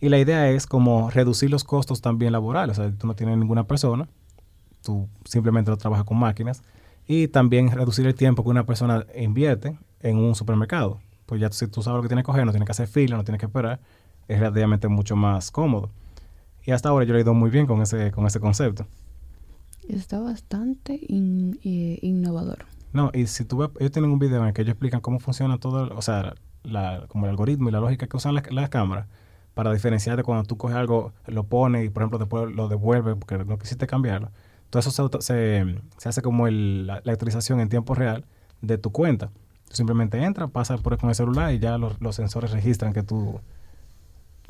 Y 0.00 0.08
la 0.08 0.18
idea 0.18 0.50
es 0.50 0.66
como 0.66 1.10
reducir 1.10 1.48
los 1.48 1.64
costos 1.64 2.02
también 2.02 2.32
laborales. 2.32 2.78
O 2.78 2.82
sea, 2.82 2.92
tú 2.92 3.06
no 3.06 3.14
tienes 3.14 3.38
ninguna 3.38 3.64
persona, 3.66 4.08
tú 4.82 5.08
simplemente 5.24 5.70
lo 5.70 5.78
trabajas 5.78 6.04
con 6.04 6.18
máquinas. 6.18 6.62
Y 7.06 7.28
también 7.28 7.70
reducir 7.70 8.06
el 8.06 8.14
tiempo 8.14 8.42
que 8.44 8.50
una 8.50 8.64
persona 8.64 9.04
invierte 9.16 9.78
en 10.00 10.16
un 10.18 10.34
supermercado. 10.34 11.00
Pues 11.26 11.40
ya 11.40 11.50
si 11.50 11.66
tú 11.66 11.82
sabes 11.82 11.96
lo 11.98 12.02
que 12.02 12.08
tienes 12.08 12.22
que 12.22 12.26
coger, 12.26 12.44
no 12.46 12.52
tienes 12.52 12.66
que 12.66 12.72
hacer 12.72 12.86
fila, 12.88 13.16
no 13.16 13.24
tienes 13.24 13.40
que 13.40 13.46
esperar, 13.46 13.80
es 14.28 14.38
relativamente 14.38 14.88
mucho 14.88 15.16
más 15.16 15.50
cómodo. 15.50 15.90
Y 16.64 16.70
hasta 16.70 16.88
ahora 16.90 17.04
yo 17.04 17.12
le 17.12 17.18
he 17.20 17.22
ido 17.22 17.34
muy 17.34 17.50
bien 17.50 17.66
con 17.66 17.82
ese, 17.82 18.10
con 18.12 18.26
ese 18.26 18.38
concepto. 18.40 18.86
Está 19.88 20.20
bastante 20.20 20.98
in- 21.08 21.58
eh, 21.64 21.98
innovador. 22.02 22.66
No, 22.92 23.10
y 23.14 23.26
si 23.26 23.44
tú 23.44 23.56
ves, 23.58 23.70
ellos 23.80 23.90
tienen 23.90 24.10
un 24.12 24.18
video 24.18 24.40
en 24.42 24.48
el 24.48 24.52
que 24.52 24.62
ellos 24.62 24.72
explican 24.72 25.00
cómo 25.00 25.18
funciona 25.18 25.58
todo, 25.58 25.92
o 25.96 26.02
sea, 26.02 26.34
la, 26.62 27.06
como 27.08 27.24
el 27.26 27.30
algoritmo 27.30 27.68
y 27.68 27.72
la 27.72 27.80
lógica 27.80 28.06
que 28.06 28.16
usan 28.16 28.34
las, 28.34 28.50
las 28.52 28.68
cámaras 28.68 29.06
para 29.54 29.72
diferenciar 29.72 30.16
de 30.16 30.22
cuando 30.22 30.44
tú 30.44 30.56
coges 30.56 30.76
algo, 30.76 31.12
lo 31.26 31.44
pones 31.44 31.84
y, 31.84 31.88
por 31.90 32.02
ejemplo, 32.02 32.18
después 32.18 32.54
lo 32.54 32.68
devuelves 32.68 33.16
porque 33.18 33.38
no 33.44 33.58
quisiste 33.58 33.86
cambiarlo. 33.86 34.30
Todo 34.72 34.80
eso 34.80 34.90
se, 34.90 35.02
auto- 35.02 35.20
se, 35.20 35.66
se 35.98 36.08
hace 36.08 36.22
como 36.22 36.46
el- 36.46 36.86
la, 36.86 37.02
la 37.04 37.12
actualización 37.12 37.60
en 37.60 37.68
tiempo 37.68 37.94
real 37.94 38.24
de 38.62 38.78
tu 38.78 38.90
cuenta. 38.90 39.26
Tú 39.68 39.74
simplemente 39.76 40.16
entras, 40.24 40.50
pasas 40.50 40.80
por 40.80 40.96
con 40.96 41.10
el 41.10 41.14
celular 41.14 41.52
y 41.52 41.58
ya 41.58 41.76
los, 41.76 42.00
los 42.00 42.16
sensores 42.16 42.52
registran 42.52 42.94
que 42.94 43.02
tú, 43.02 43.38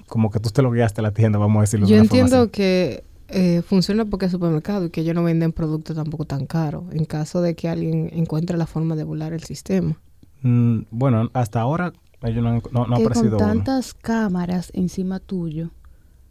como 0.06 0.30
que 0.30 0.38
tú 0.38 0.50
te 0.50 0.62
lo 0.62 0.70
guiaste 0.70 1.00
a 1.00 1.02
la 1.02 1.10
tienda, 1.10 1.38
vamos 1.40 1.58
a 1.58 1.60
decirlo. 1.62 1.86
de 1.86 1.90
Yo 1.92 1.96
una 2.00 2.08
forma 2.08 2.20
entiendo 2.24 2.42
así. 2.44 2.50
que 2.52 3.04
eh, 3.28 3.62
funciona 3.62 4.04
porque 4.04 4.26
es 4.26 4.32
supermercado 4.32 4.84
y 4.86 4.90
que 4.90 5.00
ellos 5.00 5.14
no 5.16 5.24
venden 5.24 5.52
productos 5.52 5.96
tampoco 5.96 6.24
tan 6.24 6.46
caros 6.46 6.84
en 6.92 7.04
caso 7.04 7.40
de 7.42 7.54
que 7.56 7.68
alguien 7.68 8.08
encuentre 8.12 8.56
la 8.56 8.66
forma 8.66 8.94
de 8.94 9.04
volar 9.04 9.32
el 9.32 9.42
sistema. 9.42 9.98
Mm, 10.42 10.82
bueno, 10.92 11.30
hasta 11.32 11.60
ahora 11.60 11.92
ellos 12.22 12.42
no 12.44 12.50
han, 12.50 12.62
no, 12.70 12.86
no 12.86 12.94
ha 12.94 12.98
que 12.98 13.02
con 13.04 13.12
aparecido 13.12 13.36
uno. 13.38 13.46
tantas 13.46 13.94
cámaras 13.94 14.70
encima 14.74 15.18
tuyo, 15.18 15.70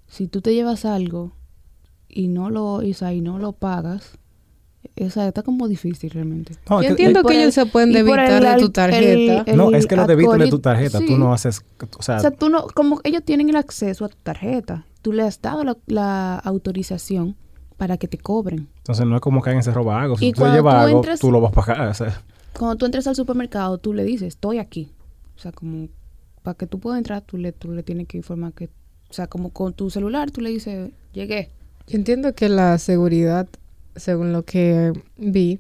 si 0.08 0.28
tú 0.28 0.42
te 0.42 0.54
llevas 0.54 0.86
algo 0.86 1.32
y 2.14 2.28
no 2.28 2.50
lo, 2.50 2.74
o 2.76 2.94
sea, 2.94 3.14
y 3.14 3.22
no 3.22 3.40
lo 3.40 3.54
pagas, 3.54 4.18
o 5.00 5.10
sea, 5.10 5.28
está 5.28 5.44
como 5.44 5.68
difícil 5.68 6.10
realmente. 6.10 6.54
No, 6.70 6.78
Yo 6.78 6.82
es 6.82 6.86
que- 6.88 6.92
entiendo 7.04 7.24
que 7.24 7.34
el- 7.36 7.42
ellos 7.42 7.54
se 7.56 7.66
pueden 7.66 7.92
debitar 7.94 8.32
el 8.44 8.44
de 8.44 8.56
tu 8.62 8.70
tarjeta. 8.72 9.44
el- 9.52 9.58
no, 9.58 9.72
es 9.72 9.86
que 9.88 9.96
lo 9.96 10.06
debitan 10.08 10.40
de 10.40 10.48
tu 10.50 10.60
tarjeta. 10.60 11.00
sí. 11.00 11.06
Tú 11.08 11.18
no 11.18 11.34
haces, 11.34 11.64
o 11.98 12.02
sea, 12.02 12.18
O 12.18 12.20
sea, 12.20 12.32
tú 12.32 12.50
no, 12.50 12.68
como 12.68 13.00
ellos 13.04 13.24
tienen 13.24 13.50
el 13.50 13.56
acceso 13.56 14.06
a 14.06 14.10
tu 14.10 14.18
tarjeta, 14.24 14.86
tú 15.02 15.14
le 15.14 15.24
has 15.24 15.42
dado 15.42 15.64
la, 15.64 15.78
la 15.88 16.36
autorización 16.40 17.36
para 17.78 17.98
que 17.98 18.08
te 18.08 18.18
cobren. 18.18 18.68
entonces 18.78 19.06
no 19.06 19.16
es 19.16 19.22
como 19.22 19.42
que 19.42 19.50
alguien 19.50 19.64
se 19.64 19.72
roba 19.72 20.02
algo. 20.02 20.18
Si 20.18 20.28
Y 20.28 20.32
tú 20.34 20.42
llevas 20.46 20.74
tú 20.76 20.80
algo, 20.80 21.04
entres- 21.04 21.20
tú 21.20 21.32
lo 21.32 21.42
vas 21.42 21.52
a 21.52 21.56
pagar. 21.56 21.88
O 21.88 21.94
sea, 21.94 22.22
Cuando 22.58 22.76
tú 22.76 22.86
entres 22.86 23.08
al 23.08 23.16
supermercado, 23.16 23.78
tú 23.78 23.94
le 23.94 24.04
dices, 24.04 24.28
estoy 24.30 24.58
aquí. 24.60 24.92
O 25.36 25.40
sea, 25.40 25.52
como 25.52 25.88
para 26.44 26.56
que 26.58 26.68
tú 26.68 26.80
puedas 26.80 26.98
entrar, 26.98 27.22
tú 27.22 27.38
le, 27.38 27.52
tú 27.54 27.72
le 27.72 27.82
tienes 27.84 28.08
que 28.08 28.18
informar 28.18 28.54
que, 28.54 28.66
o 29.10 29.14
sea, 29.14 29.28
como 29.28 29.52
con 29.52 29.74
tu 29.74 29.90
celular, 29.90 30.32
tú 30.32 30.42
le 30.42 30.50
dices, 30.50 30.92
llegué. 31.14 31.50
Yo 31.88 31.98
entiendo 31.98 32.34
que 32.34 32.50
la 32.50 32.78
seguridad, 32.78 33.48
según 33.96 34.34
lo 34.34 34.44
que 34.44 34.94
vi, 35.18 35.60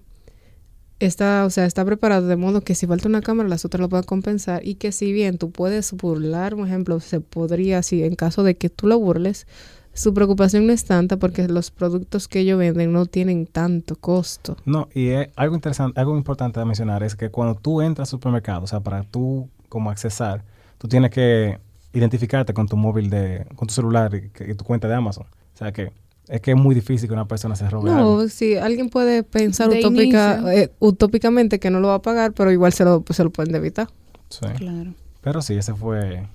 está, 0.99 1.45
o 1.45 1.49
sea, 1.49 1.65
está 1.65 1.83
preparado 1.83 2.27
de 2.27 2.35
modo 2.35 2.61
que 2.61 2.75
si 2.75 2.87
falta 2.87 3.07
una 3.07 3.21
cámara, 3.21 3.49
las 3.49 3.65
otras 3.65 3.81
lo 3.81 3.89
puedan 3.89 4.05
compensar 4.05 4.65
y 4.65 4.75
que 4.75 4.91
si 4.91 5.11
bien 5.11 5.37
tú 5.37 5.51
puedes 5.51 5.91
burlar, 5.93 6.55
por 6.55 6.67
ejemplo, 6.67 6.99
se 6.99 7.19
podría, 7.19 7.81
si 7.83 8.03
en 8.03 8.15
caso 8.15 8.43
de 8.43 8.55
que 8.55 8.69
tú 8.69 8.87
lo 8.87 8.99
burles, 8.99 9.47
su 9.93 10.13
preocupación 10.13 10.67
no 10.67 10.73
es 10.73 10.85
tanta 10.85 11.17
porque 11.17 11.47
los 11.47 11.71
productos 11.71 12.27
que 12.27 12.39
ellos 12.39 12.57
venden 12.57 12.93
no 12.93 13.05
tienen 13.07 13.45
tanto 13.45 13.95
costo. 13.95 14.55
no, 14.65 14.87
y 14.93 15.09
es 15.09 15.29
algo 15.35 15.55
interesante, 15.55 15.99
algo 15.99 16.15
importante 16.15 16.59
de 16.59 16.65
mencionar 16.65 17.03
es 17.03 17.15
que 17.15 17.29
cuando 17.29 17.55
tú 17.55 17.81
entras 17.81 18.07
al 18.07 18.11
supermercado, 18.11 18.63
o 18.63 18.67
sea, 18.67 18.79
para 18.79 19.03
tú 19.03 19.49
como 19.67 19.89
accesar, 19.89 20.43
tú 20.77 20.87
tienes 20.87 21.11
que 21.11 21.59
identificarte 21.93 22.53
con 22.53 22.67
tu 22.67 22.77
móvil 22.77 23.09
de, 23.09 23.45
con 23.55 23.67
tu 23.67 23.73
celular 23.73 24.13
y, 24.15 24.31
y 24.49 24.53
tu 24.53 24.63
cuenta 24.63 24.87
de 24.87 24.95
Amazon. 24.95 25.25
O 25.25 25.57
sea 25.57 25.71
que 25.73 25.91
es 26.31 26.39
que 26.39 26.51
es 26.51 26.57
muy 26.57 26.73
difícil 26.73 27.09
que 27.09 27.13
una 27.13 27.27
persona 27.27 27.57
se 27.57 27.69
robe 27.69 27.91
algo. 27.91 28.21
No, 28.21 28.29
si 28.29 28.55
alguien 28.55 28.89
puede 28.89 29.21
pensar 29.21 29.69
utópica, 29.69 30.41
eh, 30.53 30.71
utópicamente 30.79 31.59
que 31.59 31.69
no 31.69 31.81
lo 31.81 31.89
va 31.89 31.95
a 31.95 32.01
pagar, 32.01 32.31
pero 32.31 32.53
igual 32.53 32.71
se 32.71 32.85
lo, 32.85 33.01
pues, 33.01 33.17
se 33.17 33.23
lo 33.25 33.31
pueden 33.31 33.53
evitar. 33.53 33.89
Sí. 34.29 34.45
Claro. 34.55 34.93
Pero 35.19 35.41
sí, 35.41 35.55
ese 35.55 35.73
fue 35.73 36.25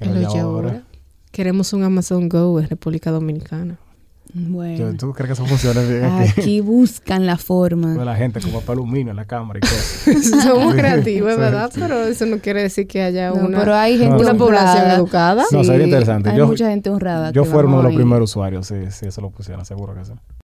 el 0.00 0.16
El 0.16 0.26
ahora. 0.26 0.82
Queremos 1.30 1.72
un 1.72 1.84
Amazon 1.84 2.28
Go 2.28 2.58
en 2.58 2.68
República 2.68 3.12
Dominicana. 3.12 3.78
Bueno. 4.32 4.94
¿Tú 4.98 5.12
crees 5.12 5.28
que 5.28 5.32
eso 5.34 5.46
funciona 5.46 5.80
bien 5.82 6.04
aquí? 6.04 6.40
Aquí 6.40 6.60
buscan 6.60 7.24
la 7.26 7.36
forma. 7.36 7.94
la 8.04 8.16
gente 8.16 8.40
como 8.40 8.60
para 8.62 8.72
aluminio 8.72 9.10
en 9.10 9.16
la 9.16 9.26
cámara 9.26 9.58
y 9.58 9.60
cosas. 9.60 10.42
Somos 10.44 10.74
creativos, 10.74 11.36
¿verdad? 11.36 11.70
sí. 11.72 11.78
Pero 11.80 12.02
eso 12.04 12.26
no 12.26 12.38
quiere 12.38 12.62
decir 12.62 12.86
que 12.88 13.02
haya 13.02 13.30
No, 13.30 13.46
una, 13.46 13.58
pero 13.60 13.74
hay 13.74 13.96
gente 13.98 14.16
una 14.16 14.34
población 14.34 14.78
honrada. 14.78 14.94
educada. 14.96 15.44
No, 15.52 15.62
sería 15.62 15.84
interesante. 15.84 16.30
Hay 16.30 16.38
Yo- 16.38 16.46
mucha 16.48 16.68
gente 16.68 16.90
honrada. 16.90 17.30
Yo 17.30 17.44
fuera 17.44 17.68
uno 17.68 17.76
de 17.78 17.82
los 17.84 17.94
primeros 17.94 18.30
usuarios, 18.30 18.66
sí, 18.66 18.74
sí, 18.90 19.06
eso 19.06 19.20
lo 19.20 19.30
pusieron, 19.30 19.64
seguro 19.64 19.94
que 19.94 20.04
sí. 20.04 20.12